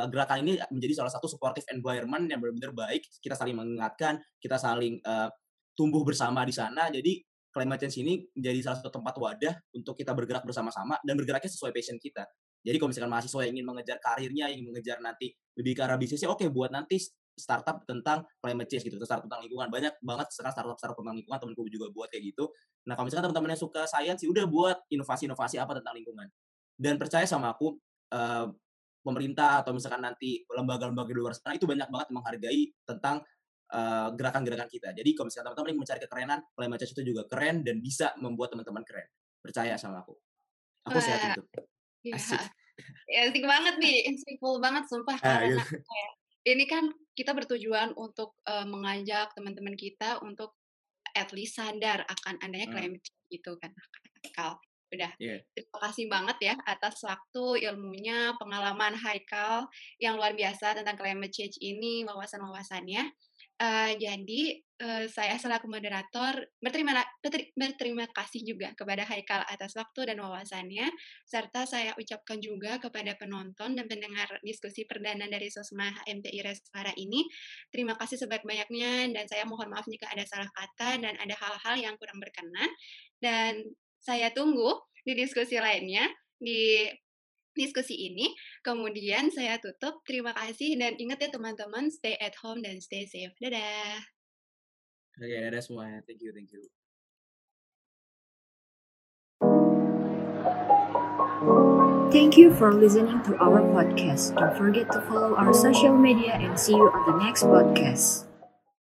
uh, 0.00 0.06
gerakan 0.08 0.42
ini 0.44 0.52
menjadi 0.72 1.04
salah 1.04 1.12
satu 1.12 1.28
supportive 1.28 1.68
environment 1.70 2.26
yang 2.26 2.40
benar-benar 2.40 2.72
baik. 2.72 3.04
Kita 3.20 3.36
saling 3.36 3.56
mengingatkan, 3.56 4.18
kita 4.40 4.56
saling 4.56 4.98
uh, 5.04 5.28
tumbuh 5.76 6.02
bersama 6.02 6.42
di 6.42 6.54
sana. 6.54 6.88
Jadi 6.88 7.20
climate 7.52 7.84
change 7.84 8.00
ini 8.00 8.24
menjadi 8.32 8.58
salah 8.64 8.78
satu 8.80 8.90
tempat 8.90 9.14
wadah 9.20 9.54
untuk 9.76 9.94
kita 9.94 10.16
bergerak 10.16 10.42
bersama-sama 10.48 10.96
dan 11.04 11.14
bergeraknya 11.20 11.52
sesuai 11.52 11.70
passion 11.70 12.00
kita. 12.00 12.24
Jadi 12.62 12.76
kalau 12.78 12.90
misalkan 12.94 13.12
mahasiswa 13.12 13.40
yang 13.44 13.52
ingin 13.58 13.66
mengejar 13.66 13.98
karirnya, 13.98 14.46
ingin 14.48 14.70
mengejar 14.70 14.96
nanti 15.02 15.34
lebih 15.58 15.76
ke 15.76 15.82
arah 15.82 15.98
bisnisnya, 15.98 16.30
oke 16.30 16.40
okay, 16.40 16.48
buat 16.48 16.70
nanti 16.72 16.96
startup 17.42 17.82
tentang 17.82 18.22
climate 18.38 18.70
change 18.70 18.86
gitu, 18.86 19.02
startup 19.02 19.26
tentang 19.26 19.42
lingkungan. 19.42 19.66
Banyak 19.66 19.98
banget 19.98 20.30
sekarang 20.30 20.54
startup 20.54 20.78
startup 20.78 20.96
tentang 21.02 21.18
lingkungan, 21.18 21.38
temanku 21.42 21.66
juga 21.66 21.90
buat 21.90 22.06
kayak 22.14 22.30
gitu. 22.30 22.54
Nah, 22.86 22.94
kalau 22.94 23.10
misalkan 23.10 23.26
teman-teman 23.30 23.58
yang 23.58 23.62
suka 23.66 23.82
sains 23.90 24.22
sih 24.22 24.30
udah 24.30 24.46
buat 24.46 24.78
inovasi-inovasi 24.94 25.58
apa 25.58 25.82
tentang 25.82 25.98
lingkungan. 25.98 26.30
dan 26.82 26.98
percaya 26.98 27.22
sama 27.28 27.52
aku 27.54 27.78
uh, 28.10 28.48
pemerintah 29.06 29.62
atau 29.62 29.70
misalkan 29.76 30.02
nanti 30.02 30.42
lembaga-lembaga 30.50 31.10
di 31.14 31.18
luar 31.20 31.34
sana 31.36 31.54
itu 31.54 31.66
banyak 31.68 31.86
banget 31.90 32.08
menghargai 32.10 32.62
tentang 32.86 33.22
gerakan-gerakan 34.12 34.68
uh, 34.68 34.72
kita. 34.72 34.88
Jadi 34.92 35.16
kalau 35.16 35.32
misalkan 35.32 35.48
teman-teman 35.48 35.68
ingin 35.72 35.80
mencari 35.80 36.00
kekerenan, 36.04 36.38
climate 36.52 36.78
change 36.84 36.92
itu 36.92 37.02
juga 37.08 37.22
keren 37.24 37.64
dan 37.64 37.80
bisa 37.80 38.12
membuat 38.20 38.52
teman-teman 38.52 38.84
keren. 38.84 39.08
Percaya 39.40 39.80
sama 39.80 40.04
aku. 40.04 40.12
Aku 40.92 40.98
Wah, 41.00 41.04
sehat 41.04 41.20
itu. 41.32 41.42
Iya. 42.04 42.20
Asik. 42.20 42.42
Ya, 43.08 43.20
asik 43.32 43.44
banget 43.46 43.74
nih, 43.80 44.12
insightful 44.12 44.60
banget 44.60 44.84
sumpah 44.92 45.16
ah, 45.20 45.40
karena 45.40 45.56
gitu. 45.56 45.60
ini 46.52 46.64
kan 46.68 46.84
kita 47.12 47.36
bertujuan 47.36 47.92
untuk 47.96 48.36
uh, 48.48 48.64
mengajak 48.64 49.32
teman-teman 49.36 49.76
kita 49.76 50.20
untuk 50.24 50.56
at 51.12 51.28
least 51.36 51.60
sadar 51.60 52.04
akan 52.08 52.40
adanya 52.40 52.68
climate 52.72 53.04
change 53.04 53.26
gitu 53.28 53.52
kan. 53.60 53.72
Kal. 54.32 54.56
Udah. 54.92 55.08
Yeah. 55.16 55.40
Terima 55.56 55.78
kasih 55.88 56.04
banget 56.12 56.36
ya 56.52 56.54
atas 56.68 57.00
waktu, 57.00 57.64
ilmunya, 57.64 58.36
pengalaman 58.36 58.92
Haikal 58.92 59.64
yang 59.96 60.20
luar 60.20 60.36
biasa 60.36 60.76
tentang 60.76 61.00
climate 61.00 61.32
change 61.32 61.56
ini, 61.64 62.04
wawasan-wawasannya. 62.04 63.08
Jadi 63.94 64.58
uh, 64.82 65.06
saya 65.06 65.38
selaku 65.38 65.70
moderator 65.70 66.42
berterima 66.58 66.98
berterima 67.54 68.10
kasih 68.10 68.42
juga 68.42 68.74
kepada 68.74 69.06
Haikal 69.06 69.46
atas 69.46 69.78
waktu 69.78 70.10
dan 70.10 70.18
wawasannya 70.18 70.90
serta 71.22 71.62
saya 71.62 71.94
ucapkan 71.94 72.42
juga 72.42 72.82
kepada 72.82 73.14
penonton 73.14 73.78
dan 73.78 73.86
pendengar 73.86 74.26
diskusi 74.42 74.82
perdana 74.82 75.30
dari 75.30 75.46
Sosma 75.46 75.94
HMTI 76.02 76.42
Respara 76.42 76.90
ini 76.98 77.22
terima 77.70 77.94
kasih 77.94 78.18
sebanyak-banyaknya 78.26 79.14
dan 79.14 79.24
saya 79.30 79.46
mohon 79.46 79.70
maaf 79.70 79.86
jika 79.86 80.10
ada 80.10 80.26
salah 80.26 80.50
kata 80.50 80.98
dan 80.98 81.14
ada 81.14 81.34
hal-hal 81.38 81.74
yang 81.78 81.94
kurang 81.96 82.18
berkenan. 82.18 82.70
Dan 83.22 83.62
saya 84.02 84.34
tunggu 84.34 84.82
di 85.06 85.14
diskusi 85.14 85.54
lainnya 85.62 86.10
di 86.42 86.90
diskusi 87.54 87.94
ini. 87.94 88.32
Kemudian 88.64 89.28
saya 89.32 89.60
tutup. 89.60 90.00
Terima 90.04 90.32
kasih 90.34 90.76
dan 90.80 90.96
ingat 90.96 91.22
ya 91.22 91.30
teman-teman, 91.30 91.88
stay 91.92 92.16
at 92.18 92.36
home 92.40 92.60
dan 92.64 92.80
stay 92.82 93.04
safe. 93.06 93.32
Dadah. 93.38 94.02
Oke, 95.20 95.28
okay, 95.28 95.38
dadah 95.44 95.62
semuanya. 95.62 96.00
Thank 96.08 96.24
you, 96.24 96.32
thank 96.32 96.50
you. 96.50 96.64
Thank 102.12 102.36
you 102.36 102.52
for 102.52 102.72
listening 102.72 103.20
to 103.24 103.36
our 103.40 103.60
podcast. 103.72 104.36
Don't 104.36 104.56
forget 104.56 104.92
to 104.92 105.00
follow 105.08 105.32
our 105.34 105.52
social 105.52 105.96
media 105.96 106.36
and 106.36 106.60
see 106.60 106.76
you 106.76 106.88
on 106.92 107.02
the 107.08 107.16
next 107.24 107.44
podcast. 107.44 108.31